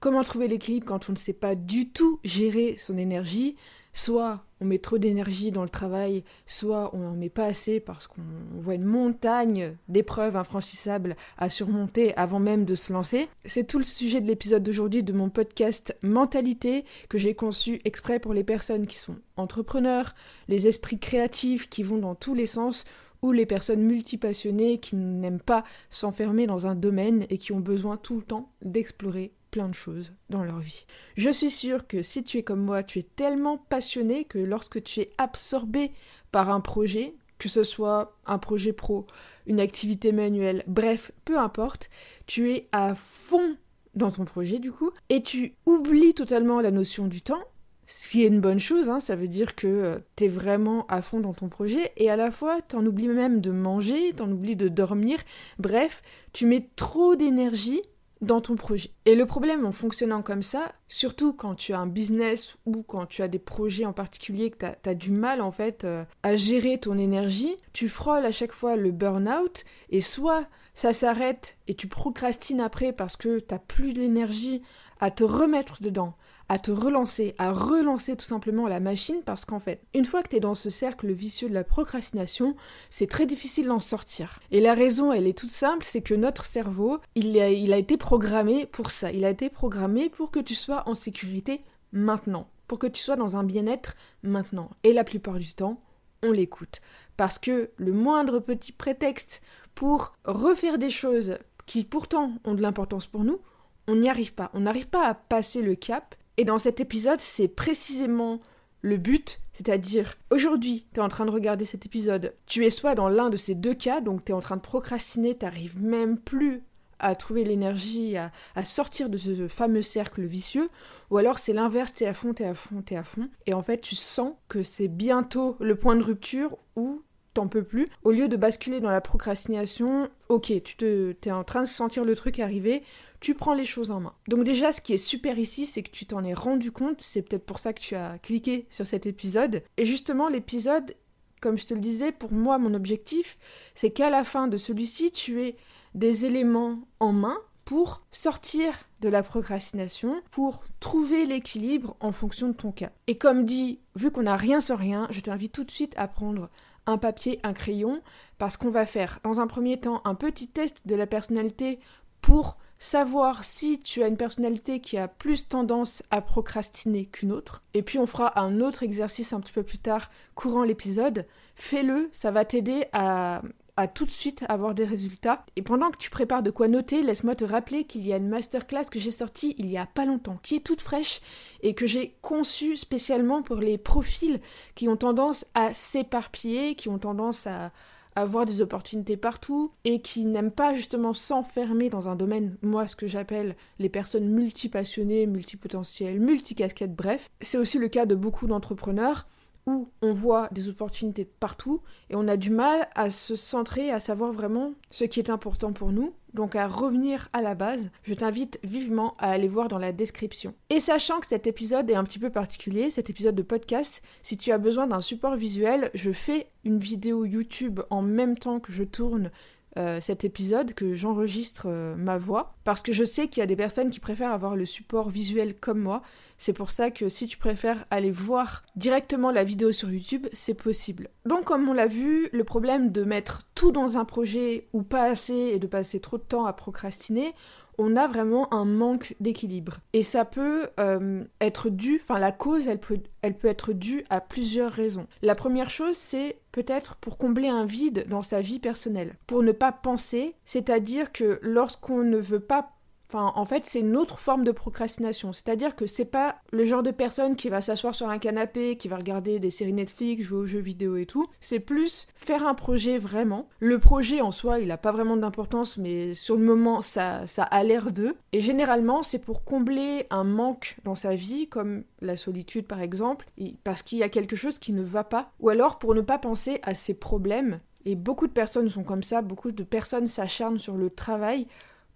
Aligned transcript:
Comment 0.00 0.22
trouver 0.22 0.46
l'équilibre 0.46 0.86
quand 0.86 1.08
on 1.08 1.12
ne 1.12 1.18
sait 1.18 1.32
pas 1.32 1.56
du 1.56 1.90
tout 1.90 2.20
gérer 2.22 2.76
son 2.76 2.96
énergie 2.96 3.56
Soit 3.92 4.44
on 4.60 4.64
met 4.64 4.78
trop 4.78 4.96
d'énergie 4.96 5.50
dans 5.50 5.64
le 5.64 5.68
travail, 5.68 6.22
soit 6.46 6.94
on 6.94 6.98
n'en 6.98 7.16
met 7.16 7.30
pas 7.30 7.46
assez 7.46 7.80
parce 7.80 8.06
qu'on 8.06 8.22
voit 8.56 8.74
une 8.74 8.84
montagne 8.84 9.74
d'épreuves 9.88 10.36
infranchissables 10.36 11.16
à 11.36 11.50
surmonter 11.50 12.16
avant 12.16 12.38
même 12.38 12.64
de 12.64 12.76
se 12.76 12.92
lancer. 12.92 13.28
C'est 13.44 13.66
tout 13.66 13.78
le 13.78 13.84
sujet 13.84 14.20
de 14.20 14.28
l'épisode 14.28 14.62
d'aujourd'hui 14.62 15.02
de 15.02 15.12
mon 15.12 15.30
podcast 15.30 15.96
Mentalité 16.02 16.84
que 17.08 17.18
j'ai 17.18 17.34
conçu 17.34 17.80
exprès 17.84 18.20
pour 18.20 18.34
les 18.34 18.44
personnes 18.44 18.86
qui 18.86 18.98
sont 18.98 19.16
entrepreneurs, 19.36 20.14
les 20.46 20.68
esprits 20.68 21.00
créatifs 21.00 21.68
qui 21.68 21.82
vont 21.82 21.98
dans 21.98 22.14
tous 22.14 22.34
les 22.34 22.46
sens 22.46 22.84
ou 23.22 23.32
les 23.32 23.46
personnes 23.46 23.82
multipassionnées 23.82 24.78
qui 24.78 24.94
n'aiment 24.94 25.40
pas 25.40 25.64
s'enfermer 25.90 26.46
dans 26.46 26.68
un 26.68 26.76
domaine 26.76 27.26
et 27.30 27.38
qui 27.38 27.50
ont 27.50 27.58
besoin 27.58 27.96
tout 27.96 28.16
le 28.16 28.22
temps 28.22 28.52
d'explorer 28.62 29.32
plein 29.58 29.68
de 29.68 29.74
choses 29.74 30.12
dans 30.30 30.44
leur 30.44 30.60
vie. 30.60 30.86
Je 31.16 31.30
suis 31.30 31.50
sûre 31.50 31.88
que 31.88 32.00
si 32.00 32.22
tu 32.22 32.38
es 32.38 32.44
comme 32.44 32.60
moi, 32.60 32.84
tu 32.84 33.00
es 33.00 33.02
tellement 33.02 33.58
passionné 33.58 34.24
que 34.24 34.38
lorsque 34.38 34.80
tu 34.84 35.00
es 35.00 35.10
absorbé 35.18 35.90
par 36.30 36.48
un 36.48 36.60
projet, 36.60 37.16
que 37.38 37.48
ce 37.48 37.64
soit 37.64 38.16
un 38.24 38.38
projet 38.38 38.72
pro, 38.72 39.04
une 39.48 39.58
activité 39.58 40.12
manuelle, 40.12 40.62
bref, 40.68 41.10
peu 41.24 41.36
importe, 41.36 41.90
tu 42.26 42.52
es 42.52 42.68
à 42.70 42.94
fond 42.94 43.56
dans 43.96 44.12
ton 44.12 44.24
projet 44.24 44.60
du 44.60 44.70
coup, 44.70 44.92
et 45.08 45.24
tu 45.24 45.56
oublies 45.66 46.14
totalement 46.14 46.60
la 46.60 46.70
notion 46.70 47.08
du 47.08 47.20
temps, 47.20 47.42
ce 47.88 48.10
qui 48.10 48.22
est 48.22 48.28
une 48.28 48.40
bonne 48.40 48.60
chose, 48.60 48.88
hein, 48.88 49.00
ça 49.00 49.16
veut 49.16 49.26
dire 49.26 49.56
que 49.56 49.66
euh, 49.66 49.98
tu 50.14 50.26
es 50.26 50.28
vraiment 50.28 50.86
à 50.86 51.02
fond 51.02 51.18
dans 51.18 51.34
ton 51.34 51.48
projet, 51.48 51.90
et 51.96 52.10
à 52.10 52.16
la 52.16 52.30
fois 52.30 52.62
t'en 52.62 52.86
oublies 52.86 53.08
même 53.08 53.40
de 53.40 53.50
manger, 53.50 54.12
t'en 54.12 54.30
oublies 54.30 54.54
de 54.54 54.68
dormir, 54.68 55.18
bref, 55.58 56.00
tu 56.32 56.46
mets 56.46 56.68
trop 56.76 57.16
d'énergie 57.16 57.82
dans 58.20 58.40
ton 58.40 58.56
projet. 58.56 58.90
Et 59.04 59.14
le 59.14 59.26
problème 59.26 59.64
en 59.64 59.72
fonctionnant 59.72 60.22
comme 60.22 60.42
ça, 60.42 60.72
surtout 60.88 61.32
quand 61.32 61.54
tu 61.54 61.72
as 61.72 61.78
un 61.78 61.86
business 61.86 62.56
ou 62.66 62.82
quand 62.82 63.06
tu 63.06 63.22
as 63.22 63.28
des 63.28 63.38
projets 63.38 63.84
en 63.84 63.92
particulier 63.92 64.50
que 64.50 64.66
tu 64.82 64.88
as, 64.88 64.94
du 64.94 65.10
mal 65.10 65.40
en 65.40 65.52
fait 65.52 65.84
euh, 65.84 66.04
à 66.22 66.36
gérer 66.36 66.78
ton 66.78 66.98
énergie, 66.98 67.56
tu 67.72 67.88
frôles 67.88 68.26
à 68.26 68.32
chaque 68.32 68.52
fois 68.52 68.76
le 68.76 68.90
burn-out 68.90 69.64
et 69.90 70.00
soit 70.00 70.46
ça 70.74 70.92
s'arrête 70.92 71.56
et 71.66 71.74
tu 71.74 71.86
procrastines 71.86 72.60
après 72.60 72.92
parce 72.92 73.16
que 73.16 73.38
tu 73.38 73.54
plus 73.66 73.92
d'énergie 73.92 74.62
à 75.00 75.10
te 75.10 75.24
remettre 75.24 75.80
dedans, 75.82 76.14
à 76.48 76.58
te 76.58 76.70
relancer, 76.70 77.34
à 77.38 77.52
relancer 77.52 78.16
tout 78.16 78.24
simplement 78.24 78.68
la 78.68 78.80
machine 78.80 79.22
parce 79.24 79.44
qu'en 79.44 79.60
fait, 79.60 79.82
une 79.94 80.06
fois 80.06 80.22
que 80.22 80.30
tu 80.30 80.36
es 80.36 80.40
dans 80.40 80.54
ce 80.54 80.70
cercle 80.70 81.12
vicieux 81.12 81.48
de 81.48 81.54
la 81.54 81.64
procrastination, 81.64 82.56
c'est 82.90 83.08
très 83.08 83.26
difficile 83.26 83.66
d'en 83.66 83.80
sortir. 83.80 84.40
Et 84.50 84.60
la 84.60 84.74
raison, 84.74 85.12
elle 85.12 85.26
est 85.26 85.38
toute 85.38 85.50
simple, 85.50 85.84
c'est 85.86 86.00
que 86.00 86.14
notre 86.14 86.44
cerveau, 86.44 86.98
il 87.14 87.38
a, 87.38 87.50
il 87.50 87.72
a 87.72 87.78
été 87.78 87.96
programmé 87.96 88.66
pour 88.66 88.90
ça. 88.90 89.12
Il 89.12 89.24
a 89.24 89.30
été 89.30 89.50
programmé 89.50 90.08
pour 90.08 90.30
que 90.30 90.40
tu 90.40 90.54
sois 90.54 90.88
en 90.88 90.94
sécurité 90.94 91.62
maintenant, 91.92 92.48
pour 92.66 92.78
que 92.78 92.86
tu 92.86 93.02
sois 93.02 93.16
dans 93.16 93.36
un 93.36 93.44
bien-être 93.44 93.94
maintenant. 94.22 94.70
Et 94.84 94.92
la 94.92 95.04
plupart 95.04 95.38
du 95.38 95.52
temps, 95.52 95.82
on 96.22 96.32
l'écoute. 96.32 96.80
Parce 97.16 97.38
que 97.38 97.70
le 97.76 97.92
moindre 97.92 98.38
petit 98.38 98.72
prétexte 98.72 99.42
pour 99.74 100.14
refaire 100.24 100.78
des 100.78 100.90
choses 100.90 101.38
qui 101.66 101.84
pourtant 101.84 102.32
ont 102.44 102.54
de 102.54 102.62
l'importance 102.62 103.06
pour 103.06 103.24
nous, 103.24 103.40
on 103.86 103.96
n'y 103.96 104.08
arrive 104.08 104.34
pas. 104.34 104.50
On 104.54 104.60
n'arrive 104.60 104.88
pas 104.88 105.06
à 105.06 105.14
passer 105.14 105.62
le 105.62 105.74
cap 105.74 106.14
et 106.38 106.44
dans 106.44 106.60
cet 106.60 106.80
épisode, 106.80 107.20
c'est 107.20 107.48
précisément 107.48 108.40
le 108.80 108.96
but, 108.96 109.40
c'est-à-dire 109.52 110.14
aujourd'hui, 110.30 110.86
tu 110.94 111.00
es 111.00 111.02
en 111.02 111.08
train 111.08 111.26
de 111.26 111.32
regarder 111.32 111.64
cet 111.64 111.84
épisode, 111.84 112.32
tu 112.46 112.64
es 112.64 112.70
soit 112.70 112.94
dans 112.94 113.08
l'un 113.08 113.28
de 113.28 113.36
ces 113.36 113.56
deux 113.56 113.74
cas, 113.74 114.00
donc 114.00 114.24
tu 114.24 114.30
es 114.30 114.34
en 114.34 114.40
train 114.40 114.56
de 114.56 114.62
procrastiner, 114.62 115.34
t'arrives 115.34 115.82
même 115.82 116.16
plus 116.16 116.62
à 117.00 117.16
trouver 117.16 117.44
l'énergie, 117.44 118.16
à, 118.16 118.30
sortir 118.64 119.08
de 119.08 119.16
ce 119.16 119.48
fameux 119.48 119.82
cercle 119.82 120.24
vicieux, 120.24 120.68
ou 121.10 121.18
alors 121.18 121.40
c'est 121.40 121.52
l'inverse, 121.52 121.92
t'es 121.92 122.06
à 122.06 122.14
fond, 122.14 122.32
t'es 122.32 122.44
à 122.44 122.54
fond, 122.54 122.82
t'es 122.82 122.96
à 122.96 123.02
fond, 123.04 123.28
et 123.46 123.52
en 123.52 123.62
fait 123.62 123.80
tu 123.80 123.96
sens 123.96 124.34
que 124.48 124.62
c'est 124.62 124.88
bientôt 124.88 125.56
le 125.58 125.74
point 125.74 125.96
de 125.96 126.04
rupture 126.04 126.56
où 126.76 127.02
t'en 127.34 127.46
peux 127.48 127.62
plus. 127.62 127.88
Au 128.02 128.10
lieu 128.10 128.28
de 128.28 128.36
basculer 128.36 128.80
dans 128.80 128.90
la 128.90 129.00
procrastination, 129.00 130.08
ok, 130.28 130.52
tu 130.64 130.76
te, 130.76 131.14
es 131.24 131.30
en 131.30 131.44
train 131.44 131.62
de 131.62 131.68
sentir 131.68 132.04
le 132.04 132.14
truc 132.14 132.40
arriver, 132.40 132.82
tu 133.20 133.34
prends 133.34 133.54
les 133.54 133.64
choses 133.64 133.90
en 133.90 134.00
main. 134.00 134.14
Donc 134.28 134.44
déjà, 134.44 134.72
ce 134.72 134.80
qui 134.80 134.94
est 134.94 134.98
super 134.98 135.38
ici, 135.38 135.66
c'est 135.66 135.82
que 135.82 135.90
tu 135.90 136.06
t'en 136.06 136.24
es 136.24 136.34
rendu 136.34 136.70
compte, 136.70 137.02
c'est 137.02 137.22
peut-être 137.22 137.46
pour 137.46 137.58
ça 137.58 137.72
que 137.72 137.80
tu 137.80 137.94
as 137.94 138.18
cliqué 138.18 138.66
sur 138.70 138.86
cet 138.86 139.06
épisode. 139.06 139.62
Et 139.76 139.86
justement, 139.86 140.28
l'épisode, 140.28 140.94
comme 141.40 141.58
je 141.58 141.66
te 141.66 141.74
le 141.74 141.80
disais, 141.80 142.12
pour 142.12 142.32
moi, 142.32 142.58
mon 142.58 142.74
objectif, 142.74 143.38
c'est 143.74 143.90
qu'à 143.90 144.10
la 144.10 144.24
fin 144.24 144.48
de 144.48 144.56
celui-ci, 144.56 145.10
tu 145.10 145.42
aies 145.42 145.56
des 145.94 146.26
éléments 146.26 146.80
en 147.00 147.12
main 147.12 147.38
pour 147.64 148.02
sortir 148.12 148.72
de 149.00 149.08
la 149.08 149.22
procrastination, 149.22 150.22
pour 150.30 150.62
trouver 150.80 151.26
l'équilibre 151.26 151.96
en 152.00 152.12
fonction 152.12 152.48
de 152.48 152.54
ton 152.54 152.72
cas. 152.72 152.90
Et 153.06 153.18
comme 153.18 153.44
dit, 153.44 153.80
vu 153.94 154.10
qu'on 154.10 154.22
n'a 154.22 154.36
rien 154.36 154.60
sur 154.60 154.78
rien, 154.78 155.06
je 155.10 155.20
t'invite 155.20 155.52
tout 155.52 155.64
de 155.64 155.70
suite 155.70 155.92
à 155.98 156.08
prendre 156.08 156.48
un 156.86 156.96
papier, 156.96 157.38
un 157.42 157.52
crayon, 157.52 158.00
parce 158.38 158.56
qu'on 158.56 158.70
va 158.70 158.86
faire 158.86 159.20
dans 159.22 159.40
un 159.40 159.46
premier 159.46 159.78
temps 159.78 160.00
un 160.06 160.14
petit 160.14 160.48
test 160.48 160.86
de 160.86 160.94
la 160.94 161.06
personnalité 161.06 161.78
pour 162.22 162.56
savoir 162.78 163.44
si 163.44 163.78
tu 163.78 164.02
as 164.02 164.08
une 164.08 164.16
personnalité 164.16 164.80
qui 164.80 164.98
a 164.98 165.08
plus 165.08 165.48
tendance 165.48 166.02
à 166.10 166.20
procrastiner 166.20 167.06
qu'une 167.06 167.32
autre. 167.32 167.62
Et 167.74 167.82
puis 167.82 167.98
on 167.98 168.06
fera 168.06 168.40
un 168.40 168.60
autre 168.60 168.82
exercice 168.82 169.32
un 169.32 169.40
petit 169.40 169.52
peu 169.52 169.62
plus 169.62 169.78
tard, 169.78 170.10
courant 170.34 170.62
l'épisode. 170.62 171.26
Fais-le, 171.56 172.08
ça 172.12 172.30
va 172.30 172.44
t'aider 172.44 172.86
à, 172.92 173.42
à 173.78 173.86
tout 173.86 174.04
de 174.04 174.10
suite 174.10 174.44
avoir 174.48 174.74
des 174.74 174.84
résultats. 174.84 175.44
Et 175.54 175.62
pendant 175.62 175.90
que 175.90 175.98
tu 175.98 176.10
prépares 176.10 176.42
de 176.42 176.50
quoi 176.50 176.66
noter, 176.66 177.02
laisse-moi 177.02 177.36
te 177.36 177.44
rappeler 177.44 177.84
qu'il 177.84 178.04
y 178.04 178.12
a 178.12 178.16
une 178.16 178.28
masterclass 178.28 178.86
que 178.90 178.98
j'ai 178.98 179.12
sortie 179.12 179.54
il 179.56 179.70
y 179.70 179.78
a 179.78 179.86
pas 179.86 180.04
longtemps, 180.04 180.38
qui 180.42 180.56
est 180.56 180.66
toute 180.66 180.80
fraîche 180.80 181.20
et 181.62 181.74
que 181.74 181.86
j'ai 181.86 182.16
conçue 182.20 182.76
spécialement 182.76 183.40
pour 183.40 183.56
les 183.56 183.78
profils 183.78 184.40
qui 184.74 184.88
ont 184.88 184.96
tendance 184.96 185.46
à 185.54 185.72
s'éparpiller, 185.72 186.74
qui 186.74 186.88
ont 186.88 186.98
tendance 186.98 187.46
à, 187.46 187.70
avoir 188.14 188.46
des 188.46 188.62
opportunités 188.62 189.16
partout 189.16 189.72
et 189.84 190.00
qui 190.00 190.24
n'aiment 190.24 190.50
pas 190.50 190.74
justement 190.74 191.14
s'enfermer 191.14 191.90
dans 191.90 192.08
un 192.08 192.16
domaine, 192.16 192.56
moi 192.62 192.86
ce 192.86 192.96
que 192.96 193.06
j'appelle 193.06 193.56
les 193.78 193.88
personnes 193.88 194.28
multipassionnées, 194.28 195.26
multipotentielles, 195.26 196.20
multicasquettes, 196.20 196.96
bref. 196.96 197.30
C'est 197.40 197.58
aussi 197.58 197.78
le 197.78 197.88
cas 197.88 198.06
de 198.06 198.14
beaucoup 198.14 198.46
d'entrepreneurs 198.46 199.26
où 199.68 199.90
on 200.00 200.14
voit 200.14 200.48
des 200.50 200.70
opportunités 200.70 201.26
partout 201.26 201.82
et 202.08 202.16
on 202.16 202.26
a 202.26 202.38
du 202.38 202.50
mal 202.50 202.88
à 202.94 203.10
se 203.10 203.36
centrer, 203.36 203.90
à 203.90 204.00
savoir 204.00 204.32
vraiment 204.32 204.72
ce 204.90 205.04
qui 205.04 205.20
est 205.20 205.28
important 205.28 205.72
pour 205.72 205.92
nous, 205.92 206.14
donc 206.32 206.56
à 206.56 206.66
revenir 206.66 207.28
à 207.34 207.42
la 207.42 207.54
base, 207.54 207.90
je 208.02 208.14
t'invite 208.14 208.58
vivement 208.64 209.14
à 209.18 209.30
aller 209.30 209.48
voir 209.48 209.68
dans 209.68 209.78
la 209.78 209.92
description. 209.92 210.54
Et 210.70 210.80
sachant 210.80 211.20
que 211.20 211.26
cet 211.26 211.46
épisode 211.46 211.90
est 211.90 211.94
un 211.94 212.04
petit 212.04 212.18
peu 212.18 212.30
particulier, 212.30 212.88
cet 212.88 213.10
épisode 213.10 213.34
de 213.34 213.42
podcast, 213.42 214.02
si 214.22 214.38
tu 214.38 214.52
as 214.52 214.58
besoin 214.58 214.86
d'un 214.86 215.02
support 215.02 215.36
visuel, 215.36 215.90
je 215.92 216.12
fais 216.12 216.48
une 216.64 216.78
vidéo 216.78 217.26
YouTube 217.26 217.80
en 217.90 218.00
même 218.02 218.38
temps 218.38 218.60
que 218.60 218.72
je 218.72 218.84
tourne 218.84 219.30
euh, 219.78 220.00
cet 220.00 220.24
épisode, 220.24 220.74
que 220.74 220.94
j'enregistre 220.94 221.66
euh, 221.66 221.94
ma 221.94 222.18
voix, 222.18 222.56
parce 222.64 222.82
que 222.82 222.92
je 222.92 223.04
sais 223.04 223.28
qu'il 223.28 223.40
y 223.40 223.44
a 223.44 223.46
des 223.46 223.54
personnes 223.54 223.90
qui 223.90 224.00
préfèrent 224.00 224.32
avoir 224.32 224.56
le 224.56 224.64
support 224.64 225.08
visuel 225.08 225.54
comme 225.54 225.78
moi. 225.78 226.02
C'est 226.36 226.52
pour 226.52 226.70
ça 226.70 226.90
que 226.90 227.08
si 227.08 227.28
tu 227.28 227.38
préfères 227.38 227.84
aller 227.90 228.10
voir 228.10 228.64
directement 228.74 229.30
la 229.30 229.44
vidéo 229.44 229.70
sur 229.70 229.90
YouTube, 229.90 230.26
c'est 230.32 230.54
possible. 230.54 231.10
Donc 231.26 231.44
comme 231.44 231.68
on 231.68 231.72
l'a 231.72 231.86
vu, 231.86 232.28
le 232.32 232.42
problème 232.44 232.90
de 232.90 233.04
mettre 233.04 233.42
tout 233.54 233.70
dans 233.70 233.98
un 233.98 234.04
projet 234.04 234.66
ou 234.72 234.82
pas 234.82 235.04
assez 235.04 235.34
et 235.34 235.58
de 235.60 235.66
passer 235.68 236.00
trop 236.00 236.18
de 236.18 236.22
temps 236.22 236.44
à 236.44 236.52
procrastiner, 236.52 237.32
on 237.78 237.96
a 237.96 238.06
vraiment 238.06 238.52
un 238.52 238.64
manque 238.64 239.14
d'équilibre. 239.20 239.78
Et 239.92 240.02
ça 240.02 240.24
peut 240.24 240.68
euh, 240.78 241.24
être 241.40 241.70
dû, 241.70 242.00
enfin 242.02 242.18
la 242.18 242.32
cause, 242.32 242.68
elle 242.68 242.80
peut, 242.80 242.98
elle 243.22 243.36
peut 243.36 243.48
être 243.48 243.72
due 243.72 244.04
à 244.10 244.20
plusieurs 244.20 244.72
raisons. 244.72 245.06
La 245.22 245.34
première 245.34 245.70
chose, 245.70 245.96
c'est 245.96 246.38
peut-être 246.52 246.96
pour 246.96 247.18
combler 247.18 247.48
un 247.48 247.64
vide 247.64 248.06
dans 248.08 248.22
sa 248.22 248.40
vie 248.40 248.58
personnelle, 248.58 249.14
pour 249.26 249.42
ne 249.42 249.52
pas 249.52 249.72
penser, 249.72 250.34
c'est-à-dire 250.44 251.12
que 251.12 251.38
lorsqu'on 251.42 252.02
ne 252.02 252.18
veut 252.18 252.40
pas 252.40 252.77
Enfin, 253.10 253.32
en 253.36 253.46
fait, 253.46 253.64
c'est 253.64 253.80
une 253.80 253.96
autre 253.96 254.18
forme 254.18 254.44
de 254.44 254.52
procrastination. 254.52 255.32
C'est-à-dire 255.32 255.74
que 255.76 255.86
c'est 255.86 256.04
pas 256.04 256.36
le 256.52 256.66
genre 256.66 256.82
de 256.82 256.90
personne 256.90 257.36
qui 257.36 257.48
va 257.48 257.62
s'asseoir 257.62 257.94
sur 257.94 258.10
un 258.10 258.18
canapé, 258.18 258.76
qui 258.76 258.88
va 258.88 258.96
regarder 258.96 259.40
des 259.40 259.50
séries 259.50 259.72
Netflix, 259.72 260.24
jouer 260.24 260.38
aux 260.40 260.46
jeux 260.46 260.58
vidéo 260.58 260.96
et 260.96 261.06
tout. 261.06 261.26
C'est 261.40 261.58
plus 261.58 262.08
faire 262.16 262.46
un 262.46 262.52
projet 262.52 262.98
vraiment. 262.98 263.48
Le 263.60 263.78
projet 263.78 264.20
en 264.20 264.30
soi, 264.30 264.60
il 264.60 264.70
a 264.70 264.76
pas 264.76 264.92
vraiment 264.92 265.16
d'importance, 265.16 265.78
mais 265.78 266.14
sur 266.14 266.36
le 266.36 266.44
moment, 266.44 266.82
ça, 266.82 267.26
ça 267.26 267.44
a 267.44 267.64
l'air 267.64 267.92
d'eux. 267.92 268.14
Et 268.32 268.42
généralement, 268.42 269.02
c'est 269.02 269.24
pour 269.24 269.42
combler 269.42 270.06
un 270.10 270.24
manque 270.24 270.76
dans 270.84 270.94
sa 270.94 271.14
vie, 271.14 271.48
comme 271.48 271.84
la 272.02 272.16
solitude 272.16 272.66
par 272.66 272.82
exemple, 272.82 273.26
parce 273.64 273.82
qu'il 273.82 273.98
y 273.98 274.02
a 274.02 274.10
quelque 274.10 274.36
chose 274.36 274.58
qui 274.58 274.74
ne 274.74 274.82
va 274.82 275.04
pas. 275.04 275.32
Ou 275.40 275.48
alors 275.48 275.78
pour 275.78 275.94
ne 275.94 276.02
pas 276.02 276.18
penser 276.18 276.60
à 276.62 276.74
ses 276.74 276.92
problèmes. 276.92 277.60
Et 277.86 277.94
beaucoup 277.94 278.26
de 278.26 278.32
personnes 278.32 278.68
sont 278.68 278.84
comme 278.84 279.02
ça, 279.02 279.22
beaucoup 279.22 279.50
de 279.50 279.62
personnes 279.62 280.06
s'acharnent 280.06 280.58
sur 280.58 280.76
le 280.76 280.90
travail 280.90 281.46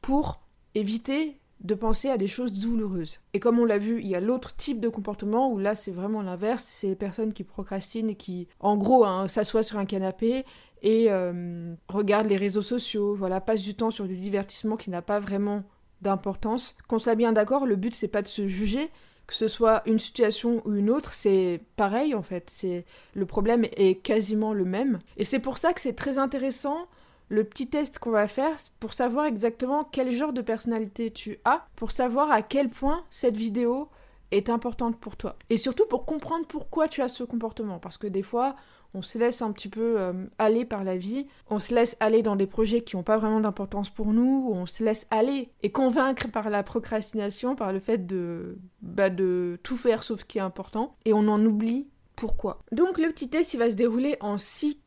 pour 0.01 0.41
éviter 0.75 1.39
de 1.61 1.75
penser 1.75 2.09
à 2.09 2.17
des 2.17 2.27
choses 2.27 2.53
douloureuses. 2.53 3.21
Et 3.35 3.41
comme 3.41 3.59
on 3.59 3.65
l'a 3.65 3.79
vu, 3.79 4.01
il 4.01 4.09
y 4.09 4.17
a 4.17 4.21
l'autre 4.21 4.55
type 4.57 4.81
de 4.81 4.89
comportement 4.89 5.53
où 5.53 5.59
là 5.59 5.75
c'est 5.75 5.93
vraiment 5.93 6.23
l'inverse, 6.23 6.65
c'est 6.67 6.89
les 6.89 6.97
personnes 6.97 7.33
qui 7.33 7.45
procrastinent 7.45 8.11
et 8.11 8.17
qui, 8.17 8.49
en 8.61 8.77
gros, 8.77 9.05
hein, 9.05 9.29
s'assoient 9.29 9.63
sur 9.63 9.79
un 9.79 9.87
canapé 9.87 10.45
et 10.83 11.07
euh, 11.11 11.75
regardent 11.89 12.29
les 12.29 12.37
réseaux 12.37 12.63
sociaux, 12.63 13.15
voilà, 13.15 13.41
passent 13.41 13.63
du 13.63 13.75
temps 13.75 13.93
sur 13.93 14.07
du 14.07 14.17
divertissement 14.17 14.77
qui 14.77 14.91
n'a 14.91 15.03
pas 15.03 15.21
vraiment 15.21 15.63
d'importance. 16.01 16.75
Qu'on 16.89 16.99
soit 16.99 17.15
bien 17.15 17.33
d'accord, 17.33 17.65
le 17.65 17.77
but 17.77 17.95
c'est 17.95 18.09
pas 18.09 18.23
de 18.23 18.29
se 18.29 18.49
juger, 18.49 18.91
que 19.29 19.35
ce 19.35 19.47
soit 19.47 19.83
une 19.87 20.01
situation 20.01 20.63
ou 20.65 20.75
une 20.75 20.91
autre, 20.91 21.15
c'est 21.15 21.61
pareil 21.77 22.15
en 22.17 22.23
fait. 22.23 22.51
C'est 22.51 22.85
le 23.15 23.25
problème 23.25 23.65
est 23.77 24.03
quasiment 24.03 24.53
le 24.53 24.65
même. 24.65 24.99
Et 25.17 25.25
c'est 25.25 25.39
pour 25.39 25.59
ça 25.59 25.73
que 25.73 25.81
c'est 25.81 25.95
très 25.95 26.19
intéressant 26.19 26.85
le 27.33 27.45
petit 27.45 27.67
test 27.67 27.99
qu'on 27.99 28.11
va 28.11 28.27
faire 28.27 28.55
pour 28.79 28.93
savoir 28.93 29.25
exactement 29.25 29.85
quel 29.85 30.11
genre 30.11 30.35
de 30.35 30.43
personnalité 30.43 31.11
tu 31.11 31.39
as, 31.47 31.67
pour 31.77 31.91
savoir 31.91 32.31
à 32.31 32.43
quel 32.43 32.69
point 32.69 33.05
cette 33.11 33.39
vidéo 33.39 33.89
est 34.33 34.51
importante 34.51 35.01
pour 35.01 35.17
toi. 35.17 35.37
Et 35.49 35.57
surtout 35.57 35.87
pour 35.87 36.05
comprendre 36.05 36.47
pourquoi 36.47 36.89
tu 36.89 37.01
as 37.01 37.09
ce 37.09 37.25
comportement. 37.25 37.79
Parce 37.79 37.97
que 37.97 38.07
des 38.07 38.23
fois, 38.23 38.55
on 38.93 39.01
se 39.01 39.17
laisse 39.17 39.41
un 39.41 39.51
petit 39.53 39.71
peu 39.71 39.99
euh, 39.99 40.13
aller 40.39 40.67
par 40.67 40.85
la 40.85 40.99
vie, 40.99 41.27
on 41.49 41.59
se 41.59 41.75
laisse 41.75 41.97
aller 42.01 42.21
dans 42.21 42.37
des 42.37 42.47
projets 42.47 42.83
qui 42.83 42.97
n'ont 42.97 43.03
pas 43.03 43.17
vraiment 43.17 43.41
d'importance 43.41 43.89
pour 43.89 44.09
nous, 44.09 44.51
on 44.53 44.67
se 44.67 44.85
laisse 44.85 45.07
aller 45.11 45.49
et 45.63 45.73
convaincre 45.73 46.29
par 46.31 46.51
la 46.51 46.63
procrastination, 46.63 47.57
par 47.57 47.73
le 47.73 47.81
fait 47.81 48.07
de, 48.07 48.59
bah, 48.83 49.09
de 49.09 49.59
tout 49.63 49.79
faire 49.79 50.03
sauf 50.03 50.21
ce 50.21 50.25
qui 50.27 50.37
est 50.37 50.43
important, 50.43 50.97
et 51.07 51.15
on 51.15 51.29
en 51.29 51.43
oublie 51.47 51.89
pourquoi. 52.15 52.59
Donc 52.73 52.99
le 52.99 53.09
petit 53.09 53.31
test, 53.31 53.55
il 53.55 53.57
va 53.57 53.71
se 53.71 53.77
dérouler 53.77 54.19
en 54.21 54.37
six 54.37 54.82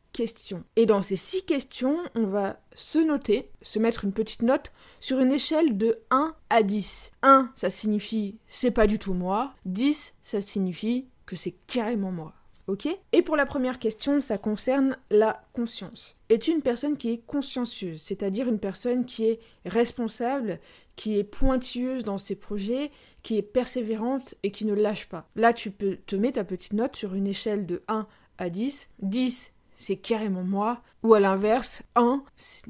Et 0.76 0.86
dans 0.86 1.02
ces 1.02 1.16
six 1.16 1.44
questions, 1.44 1.98
on 2.14 2.26
va 2.26 2.60
se 2.74 2.98
noter, 2.98 3.50
se 3.62 3.78
mettre 3.78 4.04
une 4.04 4.12
petite 4.12 4.42
note 4.42 4.72
sur 5.00 5.20
une 5.20 5.32
échelle 5.32 5.76
de 5.76 5.98
1 6.10 6.34
à 6.50 6.62
10. 6.62 7.12
1, 7.22 7.52
ça 7.56 7.70
signifie 7.70 8.38
c'est 8.48 8.70
pas 8.70 8.86
du 8.86 8.98
tout 8.98 9.14
moi. 9.14 9.52
10, 9.66 10.14
ça 10.22 10.40
signifie 10.40 11.06
que 11.26 11.36
c'est 11.36 11.56
carrément 11.66 12.12
moi. 12.12 12.32
Ok? 12.66 12.88
Et 13.12 13.22
pour 13.22 13.36
la 13.36 13.46
première 13.46 13.78
question, 13.78 14.20
ça 14.20 14.38
concerne 14.38 14.96
la 15.10 15.44
conscience. 15.52 16.16
Es-tu 16.30 16.50
une 16.50 16.62
personne 16.62 16.96
qui 16.96 17.12
est 17.12 17.24
consciencieuse, 17.24 18.02
c'est-à-dire 18.02 18.48
une 18.48 18.58
personne 18.58 19.04
qui 19.04 19.24
est 19.24 19.40
responsable, 19.66 20.58
qui 20.96 21.16
est 21.16 21.24
pointilleuse 21.24 22.02
dans 22.02 22.18
ses 22.18 22.34
projets, 22.34 22.90
qui 23.22 23.36
est 23.36 23.42
persévérante 23.42 24.34
et 24.42 24.50
qui 24.50 24.64
ne 24.64 24.74
lâche 24.74 25.08
pas? 25.08 25.28
Là, 25.36 25.52
tu 25.52 25.70
peux 25.70 25.98
te 26.06 26.16
mettre 26.16 26.36
ta 26.36 26.44
petite 26.44 26.72
note 26.72 26.96
sur 26.96 27.14
une 27.14 27.28
échelle 27.28 27.66
de 27.66 27.82
1 27.86 28.08
à 28.38 28.50
10. 28.50 28.88
10, 29.00 29.52
c'est 29.76 29.96
carrément 29.96 30.42
moi. 30.42 30.80
Ou 31.02 31.14
à 31.14 31.20
l'inverse, 31.20 31.82
1, 31.94 32.22